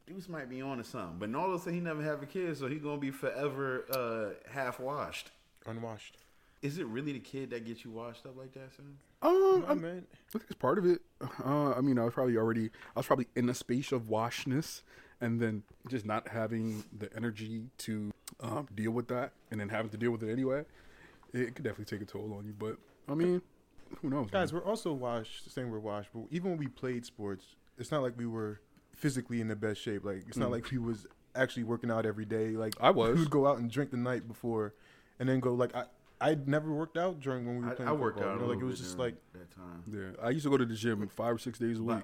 [0.07, 1.18] Deuce might be on to something.
[1.18, 4.80] But all said he never have a kid, so he gonna be forever uh half
[4.80, 5.30] washed.
[5.66, 6.16] Unwashed.
[6.61, 8.96] Is it really the kid that gets you washed up like that, son?
[9.22, 10.06] Um, I'm- man.
[10.12, 11.00] I think it's part of it.
[11.44, 14.82] Uh, I mean, I was probably already, I was probably in a space of washness,
[15.20, 19.90] and then just not having the energy to um, deal with that, and then having
[19.90, 20.64] to deal with it anyway.
[21.32, 22.54] It could definitely take a toll on you.
[22.59, 22.76] But
[23.09, 23.42] I mean,
[24.00, 24.30] who knows?
[24.30, 24.62] Guys, man?
[24.62, 25.50] we're also washed.
[25.52, 28.61] Saying we're washed, but even when we played sports, it's not like we were
[28.94, 30.04] physically in the best shape.
[30.04, 32.50] Like it's not like we was actually working out every day.
[32.50, 33.14] Like I was.
[33.14, 34.74] We would go out and drink the night before,
[35.18, 35.52] and then go.
[35.52, 35.84] Like I,
[36.20, 38.34] I never worked out during when we were I, playing I worked football.
[38.34, 38.40] out.
[38.40, 39.84] You know, like it was just like that time.
[39.92, 42.02] yeah, I used to go to the gym five or six days a week.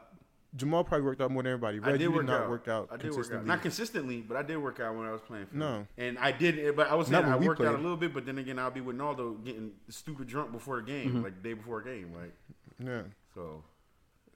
[0.57, 1.79] Jamal probably worked out more than everybody.
[1.83, 2.49] I Reg, did you work not out.
[2.49, 3.45] work out I did work out.
[3.45, 5.47] Not consistently, but I did work out when I was playing.
[5.47, 5.85] For No.
[5.99, 6.77] and I did.
[6.77, 8.71] But I was Not saying I worked out a little bit, but then again, I'll
[8.71, 11.23] be with Naldo getting stupid drunk before a game, Mm-hmm.
[11.25, 12.33] like the day before a game, like
[12.79, 13.03] yeah.
[13.35, 13.65] so.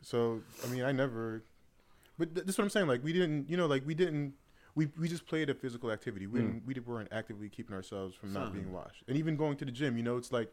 [0.02, 1.44] So I mean, I never.
[2.18, 2.88] But th- that's what I'm saying.
[2.88, 4.34] Like we didn't, you know, like we didn't.
[4.78, 6.28] We, we just played a physical activity.
[6.28, 6.66] We didn't, hmm.
[6.66, 9.02] we weren't actively keeping ourselves from not being washed.
[9.08, 10.52] And even going to the gym, you know, it's like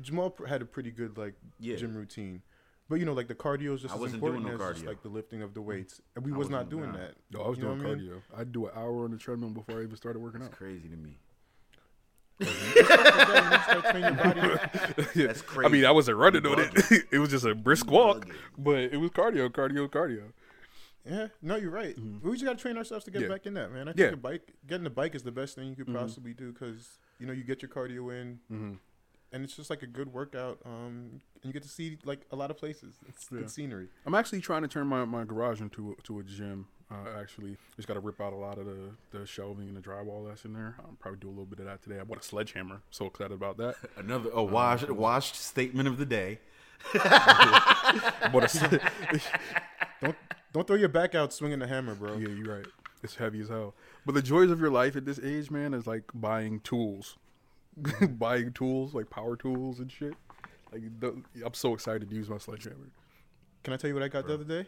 [0.00, 1.76] Jamal had a pretty good like Yeah.
[1.76, 2.42] gym routine.
[2.88, 5.02] But you know, like the cardio is just I as important no as just, like
[5.02, 5.66] the lifting of the mm.
[5.66, 6.00] weights.
[6.16, 6.98] And we I was not doing nah.
[6.98, 7.14] that.
[7.30, 8.08] No, I was You doing what I mean?
[8.08, 8.22] cardio.
[8.36, 10.46] I'd do an hour on the treadmill before I even started working out.
[10.46, 10.58] It's out.
[10.58, 11.18] crazy to me.
[12.40, 14.40] Start training your body.
[15.14, 17.04] That's I mean, I wasn't running on it.
[17.12, 18.26] it was just a brisk walk,
[18.58, 20.32] but it was cardio, cardio, cardio.
[21.04, 21.96] Yeah, no, you're right.
[22.22, 23.28] We just got to train ourselves to get Yeah.
[23.28, 23.88] back in that, man.
[23.88, 24.12] I think Yeah.
[24.14, 27.26] a bike, getting a bike is the best thing you could possibly do because you
[27.26, 28.40] know you get your cardio in,
[29.32, 30.58] and it's just like a good workout.
[30.64, 32.96] Um, and you get to see like a lot of places.
[33.08, 33.38] It's Yeah.
[33.40, 33.88] good scenery.
[34.04, 36.66] I'm actually trying to turn my, my garage into a, to a gym.
[36.90, 39.80] Uh, actually, just got to rip out a lot of the, the shelving and the
[39.80, 40.74] drywall that's in there.
[40.80, 42.00] I'll probably do a little bit of that today.
[42.00, 42.82] I bought a sledgehammer.
[42.90, 43.76] So excited about that.
[43.96, 46.40] Another a washed washed statement of the day.
[46.94, 48.80] I bought a sle-
[50.00, 50.16] Don't
[50.52, 52.16] don't throw your back out swinging the hammer, bro.
[52.16, 52.66] yeah, you're right.
[53.02, 53.74] It's heavy as hell.
[54.04, 57.16] But the joys of your life at this age, man, is like buying tools,
[58.10, 60.14] buying tools like power tools and shit.
[60.72, 62.90] Like the, I'm so excited to use my sledgehammer.
[63.64, 64.66] Can I tell you what I got the other day?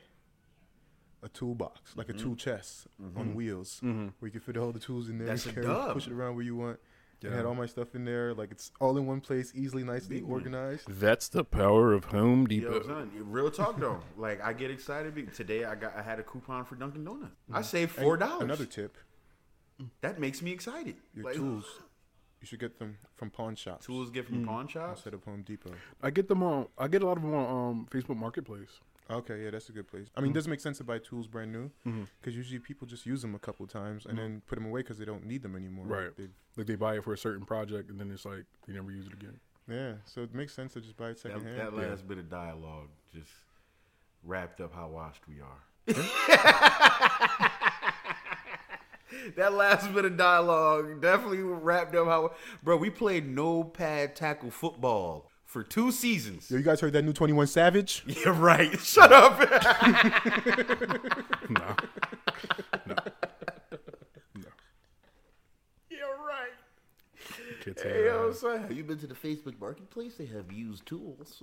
[1.22, 2.34] A toolbox, like a tool mm-hmm.
[2.34, 3.34] chest on mm-hmm.
[3.34, 4.08] wheels, mm-hmm.
[4.18, 5.28] where you can fit all the tools in there.
[5.28, 5.94] That's a dub.
[5.94, 6.80] push it around where you want.
[7.24, 7.36] I Yeah.
[7.36, 10.24] had all my stuff in there, like it's all in one place, easily, nicely Big
[10.24, 10.32] one.
[10.40, 10.88] organized.
[10.88, 12.72] That's the power of Home Depot.
[12.74, 14.00] Yo, son, real talk though.
[14.16, 17.34] Like I get excited because today I got I had a coupon for Dunkin' Donuts.
[17.52, 18.42] I saved four dollars.
[18.42, 18.96] Another tip:
[20.00, 20.96] that makes me excited.
[21.14, 21.64] your Like, tools.
[22.40, 24.98] You should get them from pawn shops Tools get from pawn shops.
[24.98, 25.70] instead of Home Depot.
[26.02, 26.66] I get them on.
[26.76, 28.80] I get a lot of them on um, Facebook Marketplace.
[29.10, 30.08] Okay, yeah, that's a good place.
[30.16, 30.34] I mean, it mm-hmm.
[30.34, 32.04] doesn't make sense to buy tools brand new mm-hmm.
[32.20, 34.22] because usually people just use them a couple times and mm-hmm.
[34.22, 35.86] then put them away because they don't need them anymore.
[35.86, 36.16] Right.
[36.16, 38.90] They, Like they buy it for a certain project and then it's like they never
[38.90, 39.38] use it again.
[39.68, 41.58] yeah, so it makes sense to just buy it That, secondhand.
[41.58, 41.88] that Yeah.
[41.88, 43.30] last bit of dialogue just
[44.22, 45.62] wrapped up how washed we are.
[49.36, 52.32] that last bit of dialogue definitely wrapped up how,
[52.62, 52.76] bro.
[52.76, 56.50] We played no pad tackle football for two seasons.
[56.50, 58.02] Yo, you guys heard that new Twenty One Savage?
[58.06, 58.80] Yeah, right.
[58.80, 59.38] Shut up.
[61.50, 61.76] no.
[62.86, 62.86] No.
[62.86, 62.94] No.
[65.90, 66.48] You're right.
[67.60, 70.14] Kids Hey, yo, have, son, have you been to the Facebook Marketplace?
[70.16, 71.42] They have used tools.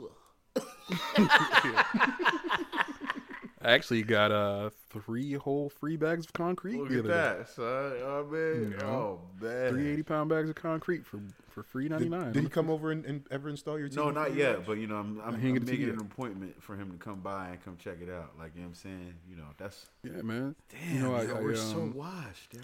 [3.62, 7.38] I actually got uh three whole free bags of concrete Look the at other day.
[7.40, 7.94] that, son.
[8.04, 8.76] Oh man.
[8.80, 8.86] Yeah.
[8.86, 9.70] Oh man.
[9.72, 11.20] Three eighty pound bags of concrete for
[11.60, 13.98] for free ninety Did, did he come over and, and ever install your TV?
[13.98, 14.58] No, not yet.
[14.58, 14.64] guys?
[14.66, 17.50] But you know, I'm, I'm, hanging I'm making an appointment for him to come by
[17.50, 18.32] and come check it out.
[18.40, 20.56] Like you know what I'm saying, you know, that's Yeah, man.
[20.70, 20.96] damn.
[20.96, 22.62] You know, I, yo, I, we're so um, washed, yo.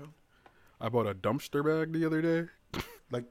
[0.79, 2.49] I bought a dumpster bag the other day.
[3.11, 3.25] like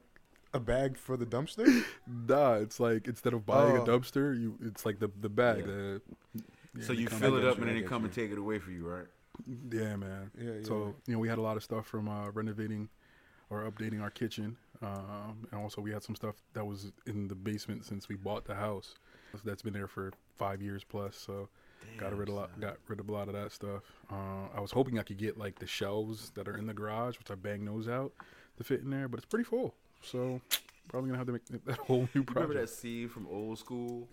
[0.53, 1.83] a bag for the dumpster.
[2.07, 3.83] Nah, it's like instead of buying Oh.
[3.83, 5.59] a dumpster, you it's like the the bag.
[5.59, 5.97] Yeah.
[6.75, 8.05] The, so you fill it up and then they come you.
[8.05, 9.05] and take it away for you, right?
[9.71, 10.29] Yeah, man.
[10.37, 10.63] Yeah, yeah.
[10.63, 12.89] So you know, we had a lot of stuff from uh, renovating
[13.49, 17.35] or updating our kitchen, um, and also we had some stuff that was in the
[17.35, 18.95] basement since we bought the house.
[19.43, 21.17] That's been there for five years plus.
[21.17, 21.49] So
[21.97, 23.83] got rid of a lot, got rid of a lot of that stuff.
[24.11, 27.17] Uh, I was hoping I could get like the shelves that are in the garage,
[27.17, 28.13] which I banged those out
[28.57, 29.73] to fit in there, but it's pretty full.
[30.01, 30.39] So
[30.87, 34.07] probably gonna have to make that whole new You remember that scene from old school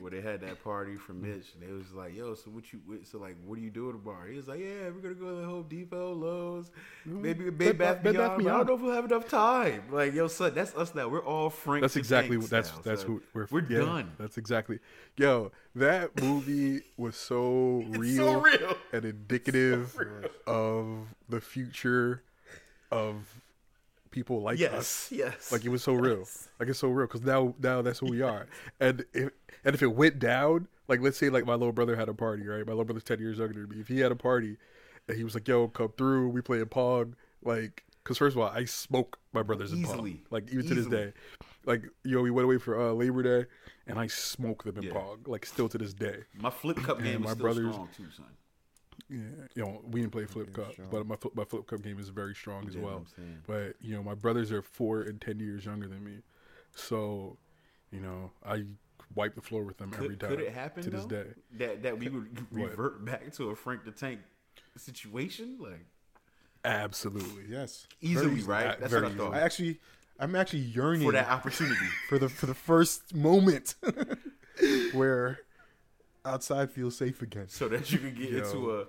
[0.00, 2.80] where they had that party for Mitch and they was like, "Yo, so what you?
[3.04, 5.40] So like, what do you do tomorrow?" He was like, "Yeah, we're gonna go to
[5.40, 6.70] the Home Depot, Lowe's,
[7.06, 7.22] mm-hmm.
[7.22, 10.28] maybe Bed, Bath Bed Bath I don't know if we'll have enough time." Like, yo,
[10.28, 11.08] son, that's us now.
[11.08, 11.82] We're all Frank.
[11.82, 13.10] That's exactly what that's style, that's son.
[13.10, 14.12] who we're we're yeah, done.
[14.18, 14.78] That's exactly.
[15.16, 18.76] Yo, that movie was so real, so real.
[18.92, 19.96] and indicative
[20.46, 22.22] of the future
[22.90, 23.40] of
[24.10, 24.60] people like us.
[24.60, 25.52] Yes, yes.
[25.52, 26.24] Like it was so real.
[26.58, 28.46] Like it's so real because now now that's who we are.
[28.80, 29.30] And if
[29.64, 32.46] and if it went down, like let's say like my little brother had a party,
[32.46, 32.64] right?
[32.66, 33.80] My little brother's ten years younger than me.
[33.80, 34.56] If he had a party
[35.08, 37.84] and he was like, "Yo, come through, we play playing pong," like.
[38.04, 41.12] Because first of all, I smoke my brothers in pong, like even to this day.
[41.66, 43.46] Like yo, we went away for uh, Labor Day,
[43.86, 44.94] and I smoke them in Yeah.
[44.94, 46.20] pong, like still to this day.
[46.40, 48.24] My flip cup game my brothers- strong too, son.
[49.10, 49.18] Yeah,
[49.54, 50.88] you know, we didn't play flip cup, strong.
[50.90, 53.06] but my flip, my flip cup game is very strong as well.
[53.46, 56.18] But you know, my brothers are four and ten years younger than me,
[56.74, 57.38] so
[57.90, 58.64] you know, I
[59.14, 60.30] wipe the floor with them every time.
[60.30, 61.22] could it happen to this though?
[61.22, 61.28] day?
[61.56, 64.20] That that we would revert back to a Frank the Tank
[64.76, 65.86] situation, like
[66.64, 67.44] Absolutely.
[67.48, 68.80] yes, easily, Very right?
[68.80, 69.34] That's what I thought.
[69.34, 69.80] I actually,
[70.18, 71.86] I'm actually yearning for that opportunity.
[72.08, 73.74] for the for the first moment
[74.92, 75.40] where
[76.28, 77.46] outside feels safe again.
[77.48, 78.38] so that you can get Yo.
[78.38, 78.86] into a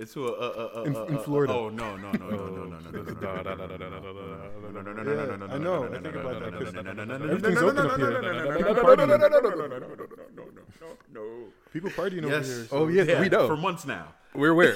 [0.00, 1.52] into a, a, a, a, In- in Florida.
[1.54, 4.92] Oh no no no no no no no no no no no no no no
[4.92, 5.86] no no no I no know.
[5.86, 7.60] no I no think no about no that no no no no no no everything's
[7.60, 8.10] no open no up no here.
[8.10, 9.08] no no no no People no partying.
[9.08, 10.44] no no no no no no no
[10.80, 12.66] no no People partying over here.
[12.72, 13.46] Oh yeah, we know.
[13.46, 14.14] for months now.
[14.32, 14.74] Where where?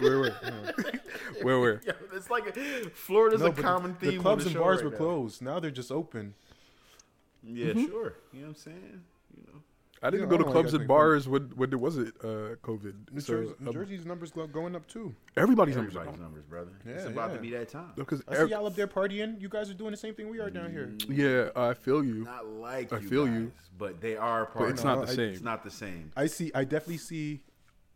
[0.00, 0.36] where where?
[1.42, 1.80] Where where?
[2.14, 2.52] It's like
[2.94, 4.18] Florida's No, a the- common the, theme.
[4.18, 5.40] on clubs the and bars were closed.
[5.40, 6.34] Now they're just open.
[7.44, 8.14] Yeah, sure.
[8.32, 9.00] You know what I'm saying?
[10.00, 10.08] You know.
[10.08, 10.86] I didn't Yeah, go to clubs and that thing.
[10.88, 12.94] bars when when there wasn't uh, COVID.
[13.12, 15.14] New, So, Jersey, New um, Jersey's numbers go- going up too.
[15.36, 16.70] everybody's numbers are Everybody's numbers, brother.
[16.86, 17.36] Yeah, it's about yeah.
[17.36, 17.92] to be that time.
[17.96, 19.40] because I see y'all up there partying.
[19.40, 20.90] You guys are doing the same thing we are down here.
[21.08, 22.24] yeah, I feel you.
[22.24, 23.52] Not like I you feel guys, you.
[23.76, 24.58] but they are part.
[24.66, 25.32] But it's not No, the I- same.
[25.32, 26.12] It's not the same.
[26.16, 26.50] I see.
[26.54, 27.40] I definitely see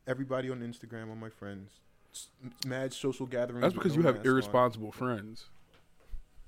[0.07, 1.71] everybody on Instagram, on my friends,
[2.13, 2.29] s-
[2.67, 3.63] mad social gatherings.
[3.63, 4.33] That's because no you have mask on.
[4.33, 5.47] irresponsible friends.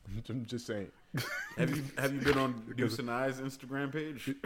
[0.29, 0.91] I'm just saying.
[1.57, 4.35] Have you have you been on Deuce and I's Instagram page?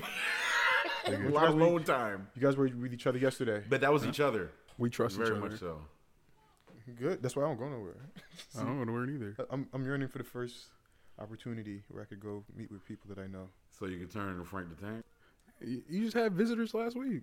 [1.14, 3.62] a Which lot of alone time, You guys were with each other yesterday.
[3.68, 4.50] but that was each other.
[4.78, 5.50] We trust Very each other.
[5.50, 5.80] much so.
[6.98, 7.22] Good.
[7.22, 7.96] That's why I don't go nowhere.
[8.58, 9.36] I don't want nowhere wear either.
[9.50, 10.68] I'm I'm yearning for the first
[11.18, 13.48] opportunity where I could go meet with people that I know.
[13.78, 15.04] So you can turn into Frank the Tank.
[15.60, 17.22] You you just had visitors last week.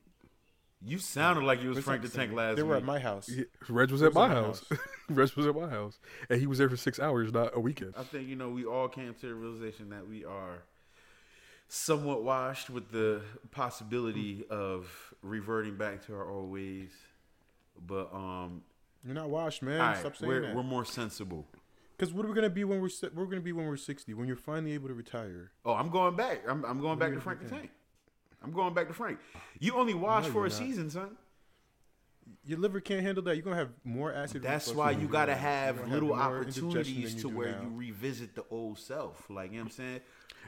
[0.83, 2.35] You sounded like you was What's Frank the Tank saying?
[2.35, 2.69] last They week.
[2.69, 3.27] were at my house.
[3.27, 4.63] Yeah, Reg was at my house.
[5.09, 5.97] Reg was at my house,
[6.29, 7.95] and he was there for six hours, not a weekend.
[7.97, 10.61] I think you know we all came to the realization that we are
[11.67, 16.91] somewhat washed with the possibility of reverting back to our old ways.
[17.85, 18.61] But um,
[19.03, 19.79] You're not washed, man.
[19.79, 20.55] right, Stop saying we're that.
[20.55, 21.45] we're more sensible.
[21.97, 24.13] Because what are we gonna be when we're we're gonna be when we're 60?
[24.13, 25.51] When you're finally able to retire.
[25.65, 26.41] Oh, I'm going back.
[26.47, 27.69] I'm, I'm going back to Frank the Tank.
[28.43, 29.17] I'm going back to Frank.
[29.59, 30.57] You only wash No, for a not.
[30.57, 31.17] season, son.
[32.43, 33.35] Your liver can't handle that.
[33.35, 34.41] You're gonna have more acid.
[34.41, 37.61] That's why you gotta have little opportunities to where now.
[37.63, 39.29] you revisit the old self.
[39.29, 39.99] Like you know what I'm saying?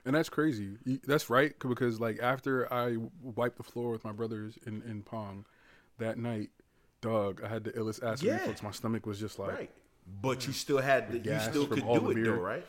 [0.07, 0.77] And that's crazy.
[1.05, 5.45] That's right because like after I wiped the floor with my brothers in in Pong
[5.99, 6.49] that night,
[7.01, 8.33] dog, I had the illest acid Yeah.
[8.35, 8.63] reflux.
[8.63, 9.71] My stomach was just like, Right.
[10.21, 12.23] But you still had the, you still could do it beer.
[12.37, 12.65] though, right?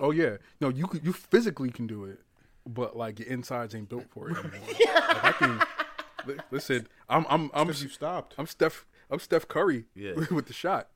[0.00, 2.20] oh yeah, no, you could, you physically can do it,
[2.66, 4.68] but like your insides ain't built for it anymore.
[4.68, 5.62] like, I can
[6.50, 6.86] listen.
[7.08, 8.34] I'm I'm I'm you stopped.
[8.36, 10.12] I'm Steph I'm Steph Curry Yeah.
[10.30, 10.88] with the shot,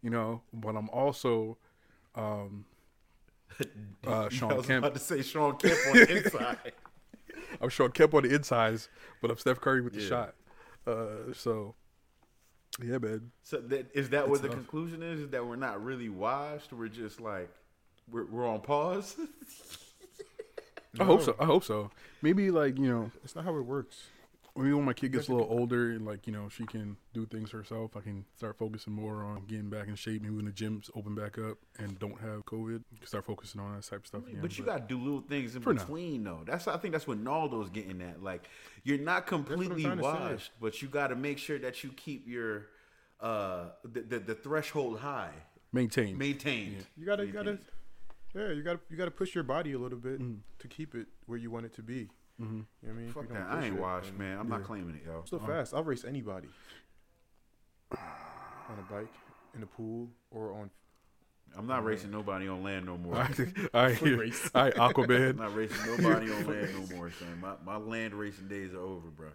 [0.00, 1.58] you know, but I'm also
[2.14, 2.66] um
[4.06, 4.84] uh I Shawn was Kemp.
[4.84, 6.72] about to say Shawn Kemp on the inside.
[7.60, 8.88] I'm Shawn Kemp on the insides,
[9.20, 10.08] but I'm Steph Curry with the Yeah.
[10.08, 10.34] shot.
[10.86, 11.74] Uh, so
[12.82, 13.30] yeah, man.
[13.42, 14.56] So that, is that what It's the tough.
[14.56, 15.20] conclusion is?
[15.20, 16.72] Is that we're not really washed?
[16.72, 17.50] We're just like
[18.10, 19.16] we're, we're on pause.
[21.00, 21.34] I hope so.
[21.40, 21.90] I hope so.
[22.20, 24.06] Maybe like you know, It's not how it works.
[24.56, 27.26] Maybe when my kid gets a little older and like you know she can do
[27.26, 30.22] things herself, I can start focusing more on getting back in shape.
[30.22, 33.84] Maybe when the gyms open back up and don't have COVID, start focusing on that
[33.84, 34.26] type of stuff.
[34.26, 34.40] Again.
[34.40, 35.80] But you gotta do little things in For now.
[35.80, 36.42] between, though.
[36.46, 38.22] That's I think that's what Naldo's getting at.
[38.22, 38.48] Like
[38.84, 40.08] you're not completely trying to say.
[40.08, 42.66] washed, but you got to make sure that you keep your
[43.20, 45.32] uh the the, the threshold high,
[45.72, 46.18] maintain.
[46.18, 46.84] maintained.
[46.96, 47.58] You gotta, you gotta,
[48.34, 50.20] yeah, you gotta, you gotta push your body a little bit
[50.58, 52.08] to keep it where you want it to be.
[52.40, 52.54] Mm-hmm.
[52.56, 53.08] You know what I mean?
[53.12, 53.46] Fuck that.
[53.50, 54.38] I ain't it, washed, then- man.
[54.38, 55.22] I'm not claiming it, yo.
[55.26, 55.74] So fast.
[55.74, 56.48] I'll race anybody
[57.92, 59.12] on a bike,
[59.54, 60.70] in a pool, or on.
[61.54, 63.14] I'm not racing nobody on land no more.
[63.16, 63.20] All
[63.74, 64.50] right, Foot race.
[64.54, 67.38] all right, I'm not racing nobody on land no more, son.
[67.40, 69.28] My my land racing days are over, bro.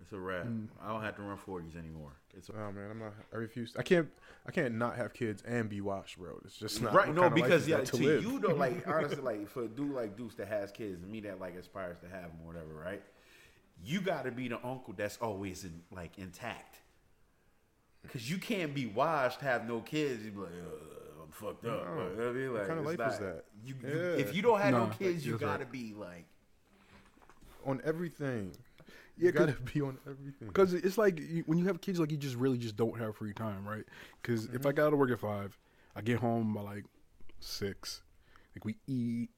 [0.00, 0.46] It's a wrap.
[0.46, 0.68] Mm.
[0.82, 2.12] I don't have to run 40s anymore.
[2.36, 3.12] It's a, Oh man, I'm not.
[3.32, 3.74] I refuse.
[3.78, 4.08] I can't.
[4.46, 6.38] I can't not have kids and be washed, bro.
[6.44, 7.14] It's just not right.
[7.14, 8.22] No, kind of life because is yeah, that to, live.
[8.24, 11.20] you though, like honestly, like for a dude like Deuce that has kids, and me
[11.20, 13.02] that like aspires to have them, or whatever, right?
[13.84, 16.78] You got to be the uncle that's always in, like intact,
[18.02, 20.24] because you can't be washed, have no kids.
[20.24, 20.50] You be like,
[21.22, 21.86] I'm fucked up.
[21.86, 22.02] No.
[22.02, 23.44] Like, you know what I mean, like, kind of it's life is that?
[23.64, 24.16] You, you- Yeah.
[24.18, 25.60] if you don't have no Nah, kids, you that's got right.
[25.60, 26.26] to be like.
[27.66, 28.52] on everything.
[29.20, 30.48] Yeah, gotta be on everything.
[30.48, 33.16] Because it's like you, when you have kids, like you just really just don't have
[33.16, 33.84] free time, right?
[34.20, 34.76] Because if I mm-hmm.
[34.76, 35.56] got to work at five,
[35.94, 36.84] I get home by like
[37.40, 38.02] six.
[38.54, 39.30] Like we eat,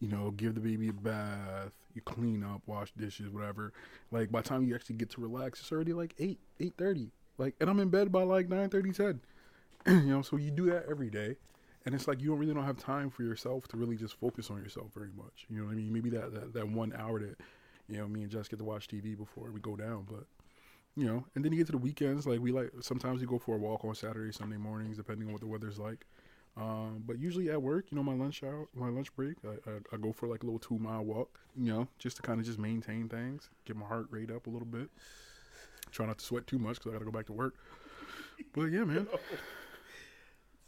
[0.00, 3.72] you know, give the baby a bath, you clean up, wash dishes, whatever.
[4.10, 7.10] Like by the time you actually get to relax, it's already like eight, eight thirty.
[7.38, 9.20] Like, and I'm in bed by like nine thirty, ten.
[9.86, 11.36] you know, so you do that every day,
[11.84, 14.50] and it's like you don't really don't have time for yourself to really just focus
[14.50, 15.46] on yourself very much.
[15.48, 15.92] You know what I mean?
[15.92, 17.36] Maybe that that, that one hour that
[17.88, 20.24] you know me and Jess get to watch TV before we go down, but
[20.96, 22.26] you know, and then you get to the weekends.
[22.26, 25.32] Like we like sometimes we go for a walk on Saturday, Sunday mornings, depending on
[25.32, 26.06] what the weather's like.
[26.54, 29.74] Um, but usually at work, you know, my lunch hour, my lunch break, I, I,
[29.94, 31.40] I go for like a little two mile walk.
[31.56, 34.50] You know, just to kind of just maintain things, get my heart rate up a
[34.50, 34.90] little bit.
[35.90, 37.54] Try not to sweat too much because I got to go back to work.
[38.54, 39.06] But yeah, man.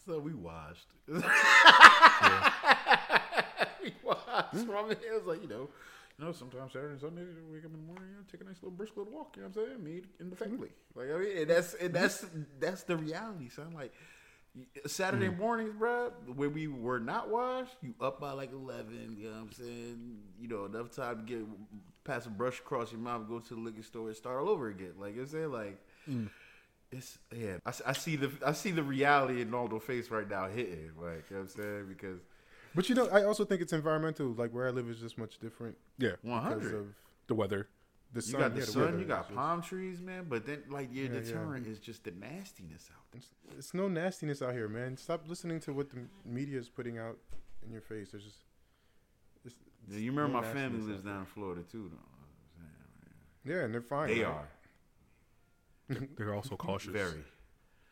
[0.06, 0.88] So we washed.
[1.08, 1.22] we
[4.02, 5.00] washed from it.
[5.02, 5.70] It was like, you know,
[6.18, 8.40] you know, sometimes Saturday and Sunday, you wake up in the morning, you know, take
[8.40, 9.84] a nice little brisk little walk, you know what I'm saying?
[9.84, 10.70] Me in the family.
[10.94, 12.24] Like, I mean, and that's, and that's,
[12.60, 13.72] that's the reality, son.
[13.74, 13.92] Like,
[14.86, 15.38] Saturday mm.
[15.38, 19.42] mornings, bro, when we were not washed, you up by like 11, you know what
[19.42, 20.16] I'm saying?
[20.40, 21.44] You know, enough time to get,
[22.04, 24.68] pass a brush across your mouth, go to the liquor store and start all over
[24.68, 24.92] again.
[24.98, 25.52] Like, you know what I'm saying?
[25.52, 26.30] Like, mm.
[26.92, 27.56] it's yeah.
[27.84, 30.90] I see the I see the reality in Naldo's face right now hitting.
[31.00, 32.20] Like you know what I'm saying because
[32.74, 34.28] But you know, I also think it's environmental.
[34.28, 36.74] Like where I live is just much different Yeah, one because hundred.
[36.80, 36.86] of
[37.28, 37.68] the weather.
[38.12, 38.98] the sun, You got the yeah, sun, weather.
[38.98, 40.26] you got It's just- palm trees, man.
[40.28, 41.20] But then like your Yeah, yeah.
[41.20, 43.20] deterrent is just the nastiness out there.
[43.20, 44.96] It's, it's no nastiness out here, man.
[44.96, 47.16] Stop listening to what the media is putting out
[47.64, 48.10] in your face.
[48.12, 48.38] There's just.
[49.44, 49.54] It's,
[49.90, 52.62] You remember no my family lives down in Florida too, though.
[53.44, 53.56] there.
[53.58, 54.08] Yeah, and they're fine.
[54.08, 54.32] They right?
[54.32, 54.48] are
[56.16, 56.92] They're also cautious.
[56.92, 57.24] very.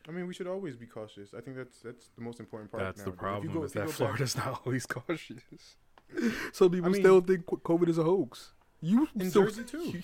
[0.09, 1.33] I mean, we should always be cautious.
[1.37, 2.83] I think that's that's the most important part.
[2.83, 3.15] That's the nowadays.
[3.15, 3.49] If problem.
[3.49, 5.77] you go- is if you that go back- Florida's not always cautious.
[6.53, 8.53] Some people I mean- still think COVID is a hoax.
[8.81, 10.03] You In still, Jersey, too.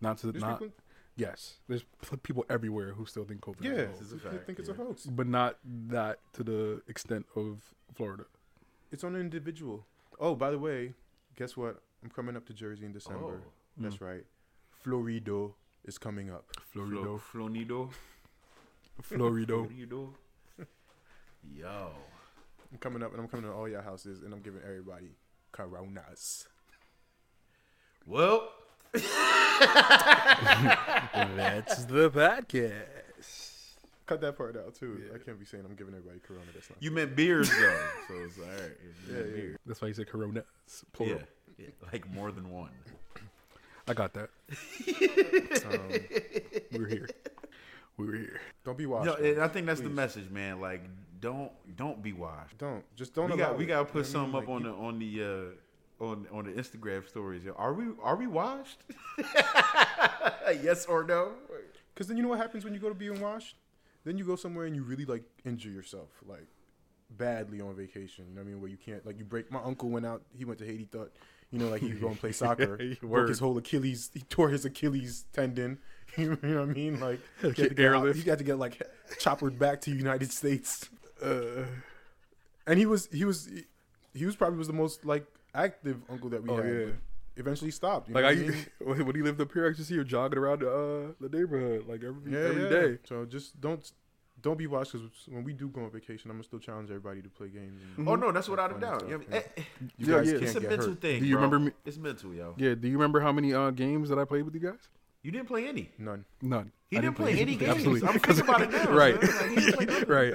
[0.00, 0.58] Not to There's not.
[0.58, 0.74] people-
[1.14, 1.84] Yes, there's
[2.22, 4.70] people everywhere who still think COVID yeah, is a hoax, is a fact, think it's
[4.70, 5.04] a hoax.
[5.04, 5.58] but not
[5.88, 8.24] that to the extent of Florida.
[8.90, 9.84] It's on an individual.
[10.18, 10.94] Oh, by the way,
[11.36, 11.82] guess what?
[12.02, 13.42] I'm coming up to Jersey in December.
[13.44, 13.52] Oh.
[13.76, 14.06] That's mm.
[14.06, 14.24] right.
[14.84, 15.52] Florido
[15.84, 16.46] is coming up.
[16.74, 17.90] Florido, Flo, Flonido.
[19.00, 19.68] Florido.
[19.68, 20.08] Florido.
[21.54, 21.90] Yo.
[22.72, 25.10] I'm coming up and I'm coming to all your houses and I'm giving everybody
[25.52, 26.48] coronas.
[28.06, 28.48] Well,
[28.92, 29.04] That's
[31.86, 33.76] the podcast.
[34.04, 35.00] Cut that part out too.
[35.14, 36.44] I can't be saying I'm giving everybody corona.
[36.52, 36.82] That's not.
[36.82, 37.78] you meant beers though,
[38.08, 38.72] so it's all right.
[39.08, 39.34] You meant yeah.
[39.34, 39.56] beers.
[39.64, 40.44] That's why you said Corona.
[40.92, 41.20] Plural.
[41.56, 41.66] Yeah.
[41.66, 42.70] yeah, like more than one.
[43.88, 44.28] I got that.
[45.64, 45.80] Um,
[46.72, 47.08] we're here.
[48.02, 48.40] We were here.
[48.64, 49.06] don't be washed.
[49.06, 49.40] No, man.
[49.40, 50.60] I think that's the message, man.
[50.60, 50.82] Like,
[51.20, 52.58] don't don't be washed.
[52.58, 53.30] Don't just don't.
[53.30, 54.42] we got we got to You put know something mean?
[54.42, 55.54] up Like, on you- the on the
[56.00, 57.44] uh, on on the Instagram stories.
[57.44, 57.52] Yo.
[57.52, 58.78] Are we are we washed?
[60.62, 61.32] yes or no?
[61.94, 63.56] Because then you know what happens when you go to being washed?
[64.04, 66.46] Then you go somewhere and you really like injure yourself, like
[67.10, 68.24] badly on vacation.
[68.28, 68.60] You know what I mean?
[68.60, 69.50] Where you can't like you break.
[69.52, 70.22] My uncle went out.
[70.36, 70.84] He went to Haiti.
[70.90, 71.12] Thought
[71.50, 72.78] you know like he was going to play soccer.
[73.02, 74.10] Broke his whole Achilles.
[74.12, 75.78] He tore his Achilles tendon.
[76.18, 77.00] You know what I mean?
[77.00, 78.22] Like you got to get, Airlift.
[78.22, 78.80] He had to get like
[79.18, 80.88] choppered back to United States.
[81.22, 81.64] Uh,
[82.66, 83.64] and he was he was he,
[84.18, 86.66] he was probably was the most like active uncle that we Oh, had.
[86.66, 86.86] yeah.
[87.36, 88.08] Eventually stopped.
[88.08, 89.06] You Like I, what I mean?
[89.06, 91.86] when he lived up here, I just see him jogging around the, uh, the neighborhood
[91.88, 92.68] like every Yeah, every yeah.
[92.68, 92.98] day.
[93.04, 93.90] So just don't
[94.42, 97.22] don't be watched because when we do go on vacation, I'm gonna still challenge everybody
[97.22, 97.80] to play games.
[97.96, 99.08] And Oh no, that's without a fun doubt.
[99.08, 99.36] You know, yeah.
[99.56, 99.62] eh,
[99.96, 100.32] You Yeah, guys yeah.
[100.32, 101.00] can't it's a get mental hurt.
[101.00, 101.20] thing.
[101.20, 101.44] Do you bro.
[101.44, 102.54] remember me- It's mental, yo.
[102.58, 102.74] Yeah.
[102.74, 104.88] Do you remember how many uh, games that I played with you guys?
[105.22, 105.90] You didn't play any.
[105.98, 106.24] None.
[106.40, 106.72] None.
[106.90, 107.76] He I didn't play any games.
[107.76, 108.08] Absolutely.
[108.08, 108.90] I'm thinking about it now.
[108.90, 109.22] right.
[109.22, 110.08] Like, he didn't play nothing.
[110.08, 110.34] right.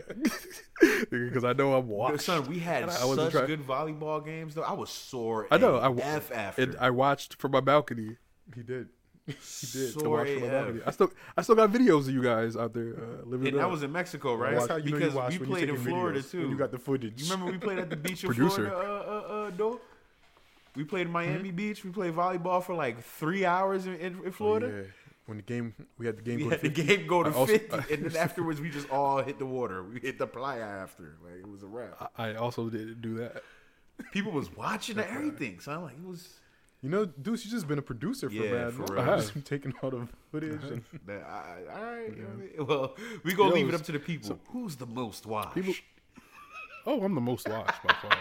[1.09, 2.21] Because I know I'm Yo, watched.
[2.21, 4.61] Son, we had And I such trying- good volleyball games though.
[4.61, 5.47] I was sore.
[5.51, 5.75] I know.
[5.75, 6.03] AF I, wa-
[6.35, 6.61] after.
[6.61, 8.17] and I watched from my balcony.
[8.55, 8.89] He did.
[9.25, 10.79] He did to Sore watch from my balcony.
[10.85, 13.47] I still, I still got videos of you guys out there uh, living.
[13.49, 14.53] And that was in Mexico, right?
[14.55, 16.31] That's how you because know you watch we when you're played in taking Florida videos,
[16.31, 16.39] too.
[16.41, 17.21] When you got the footage.
[17.21, 18.69] You remember we played at the beach in Producer.
[18.69, 19.81] Florida, uh, uh, uh, though?
[20.77, 21.55] We played in Miami Mm-hmm.
[21.57, 21.83] Beach.
[21.83, 24.67] We played volleyball for like three hours in, in, in Oh, Florida.
[24.67, 24.83] yeah.
[25.25, 26.83] When the game, we had the game We go had the 50.
[26.85, 29.83] game go to I also- 50, and then afterwards we just all hit the water.
[29.83, 31.17] We hit the playa after.
[31.21, 32.11] Like, it was a wrap.
[32.17, 33.43] I I also didn't do that.
[34.13, 36.29] People was watching everything, so I'm Like, it was...
[36.83, 39.01] You know, Deuce, you just been a producer for Yeah, Mad for real.
[39.01, 39.19] I have.
[39.19, 40.63] Just been taking all the footage.
[40.63, 42.15] And, That, I, all right.
[42.15, 42.67] You know what I mean?
[42.67, 44.39] Well, we going to Yo, leave it up to the people.
[44.49, 45.55] Who's the most watched?
[45.55, 45.73] People-
[46.85, 48.17] Oh, I'm the most watched by far,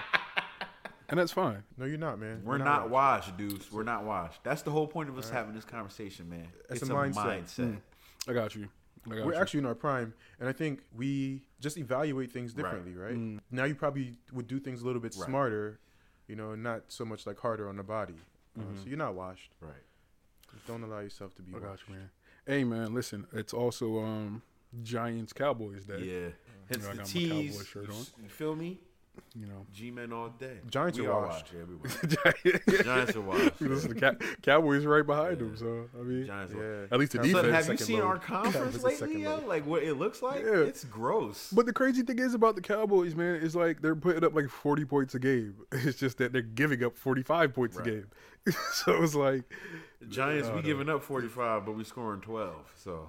[1.09, 1.62] and that's fine.
[1.76, 2.42] no, you're not, man.
[2.44, 3.34] We're You're not watching.
[3.34, 3.72] washed, dudes.
[3.72, 4.42] We're not washed.
[4.44, 6.48] That's the whole point of us having this conversation, man.
[6.70, 7.42] It's it's a a mindset.
[7.44, 7.76] mindset.
[8.28, 8.68] I got you.
[9.11, 9.38] I got We're you.
[9.40, 13.16] actually in our prime, and I think we just evaluate things differently, right?
[13.50, 15.26] Now you probably would do things a little bit Right.
[15.28, 15.78] smarter,
[16.26, 18.16] you know, not so much like harder on the body.
[18.59, 19.52] Uh, so you're not washed.
[19.61, 19.72] Right.
[20.52, 21.84] Just don't allow yourself to be I got washed.
[21.88, 22.11] you, man.
[22.46, 23.26] Hey, man, listen.
[23.32, 24.42] It's also um
[24.82, 25.98] Giants Cowboys Day.
[26.00, 26.28] Yeah.
[26.68, 28.07] Hence know, I the got my Cowboy shirt on.
[28.22, 28.80] You feel me?
[29.39, 30.59] You know, G-men all day.
[30.71, 31.53] Giants we are are washed.
[31.85, 32.17] washed.
[32.45, 32.83] Yeah.
[32.83, 33.51] Giants are washed.
[33.61, 35.57] listen, the Cow- Cowboys right behind them.
[35.57, 36.87] So I mean, Giants are Yeah.
[36.91, 37.49] At least the defense.
[37.67, 38.07] Have you seen load.
[38.07, 39.43] our conference lately, yo?
[39.47, 40.41] Like what it looks like?
[40.43, 40.61] Yeah.
[40.61, 41.51] It's gross.
[41.55, 44.49] But the crazy thing is about the Cowboys, man, is like they're putting up like
[44.49, 45.55] 40 points a game.
[45.73, 47.87] It's just that they're giving up 45 points Right.
[47.87, 48.07] a game.
[48.73, 49.43] so it's like,
[50.01, 52.55] The Giants, we giving up 45, but we scoring 12.
[52.77, 53.09] So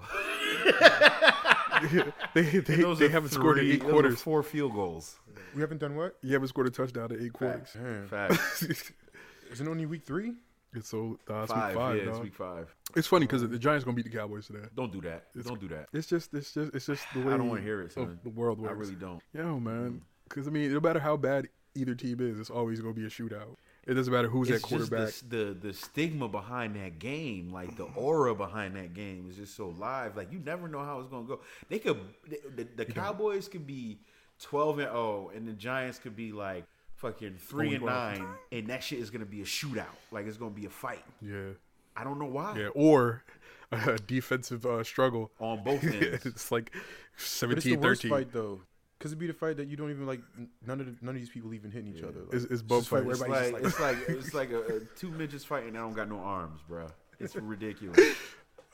[2.34, 4.22] they they, Those they haven't scored in three- eight those quarters.
[4.22, 5.16] four field goals.
[5.54, 6.16] We haven't done what?
[6.22, 7.70] You haven't scored a touchdown in eight quarters.
[7.74, 8.06] Damn.
[8.06, 8.62] Facts.
[9.50, 10.34] Is it only week three?
[10.74, 11.68] It's so uh, it's five.
[11.74, 12.74] week five, yeah, it's week five.
[12.94, 14.66] It's funny because the Giants gonna beat the Cowboys today.
[14.76, 15.24] Don't do that.
[15.42, 15.88] don't do that.
[15.94, 18.18] It's just, it's just, it's just the way I don't wanna hear it, of son.
[18.22, 19.22] the world I really don't.
[19.32, 22.92] Yo, man, because I mean, no matter how bad either team is, it's always gonna
[22.92, 23.56] be a shootout.
[23.88, 25.14] It doesn't matter who's It's at quarterback.
[25.28, 29.56] the, the the stigma behind that game, like the aura behind that game, is just
[29.56, 30.14] so live.
[30.16, 31.40] Like you never know how it's gonna go.
[31.70, 33.98] They could the, the, the Cowboys could be
[34.40, 36.64] twelve and zero, and the Giants could be like
[36.96, 39.86] fucking three and nine, and that shit is gonna be a shootout.
[40.12, 41.04] Like it's gonna be a fight.
[41.22, 41.52] Yeah,
[41.96, 42.58] I don't know why.
[42.58, 43.24] yeah, or
[43.72, 45.30] a defensive uh, struggle.
[45.40, 46.26] On both ends.
[46.26, 46.82] it's like But
[47.14, 48.10] it's 17 the worst 13.
[48.18, 48.60] fight though,
[48.98, 50.20] because it'd be the fight that you don't even like.
[50.66, 52.20] None of the, none of these people even hitting each other.
[52.24, 53.56] Like, It's, it's it's both fight where fights.
[53.56, 56.08] It's like, like, it's like it's like a, a two midgets fighting that don't got
[56.08, 56.86] no arms, bro.
[57.20, 57.98] It's ridiculous.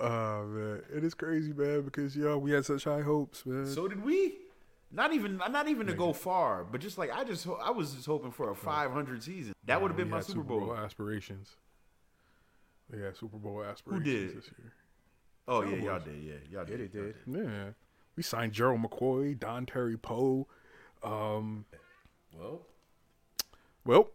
[0.01, 1.83] Oh man, it is crazy, man.
[1.83, 3.67] Because yo, we had such high hopes, man.
[3.67, 4.39] So did we.
[4.93, 7.95] Not even, not even to go far, but just like I just, ho- I was
[7.95, 9.53] just hoping for a 500 season.
[9.65, 10.73] That would have been my had Super Bowl.
[10.73, 11.57] aspirations.
[12.97, 14.37] Yeah, Super Bowl aspirations Who did?
[14.39, 14.73] this year.
[15.49, 16.93] Oh yeah, y'all did, yeah, y'all yeah, did.
[16.93, 17.15] they y'all did.
[17.27, 17.65] Yeah,
[18.17, 20.47] we signed Gerald McCoy, Dontari Poe.
[21.03, 21.67] Um,
[22.37, 22.63] well,
[23.85, 24.11] well,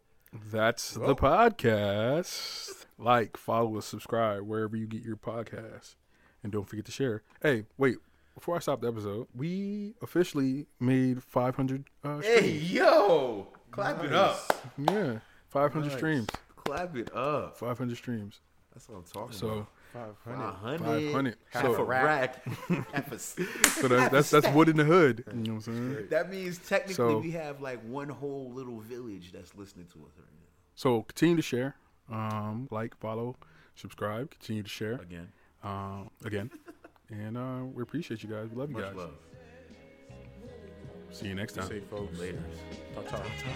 [0.51, 1.09] that's well.
[1.09, 2.85] the podcast.
[2.97, 5.95] Like, follow, us, subscribe wherever you get your podcast,
[6.43, 7.23] and don't forget to share.
[7.41, 7.97] Hey, wait.
[8.35, 11.83] Before I stop the episode, we officially made 500.
[12.05, 13.47] Uh, hey, yo!
[13.71, 14.05] Clap nice.
[14.05, 14.67] it up.
[14.77, 15.19] Yeah,
[15.49, 15.97] 500 nice.
[15.97, 16.27] streams.
[16.55, 17.57] Clap it up.
[17.57, 18.39] 500 streams.
[18.73, 19.57] That's what I'm talking so, about.
[19.57, 20.79] So 500.
[20.79, 21.35] 500.
[21.49, 22.43] Half so, a rack.
[22.93, 25.23] Half a, so that's, that's, that's wood in the hood.
[25.27, 26.07] You know what I'm saying?
[26.09, 30.11] That means technically so, we have like one whole little village that's listening to us
[30.17, 30.45] right now.
[30.75, 31.75] So continue to share,
[32.11, 33.35] um, like, follow,
[33.75, 34.93] subscribe, continue to share.
[34.93, 35.31] Again.
[35.63, 36.51] Um, again.
[37.09, 38.47] and uh, we appreciate you guys.
[38.49, 38.95] We love you Much guys.
[38.95, 39.11] Love.
[41.11, 41.67] See you next time.
[41.89, 42.19] Folks.
[42.19, 42.43] Later.
[42.93, 43.17] Ta-ta.
[43.17, 43.49] Ta-ta.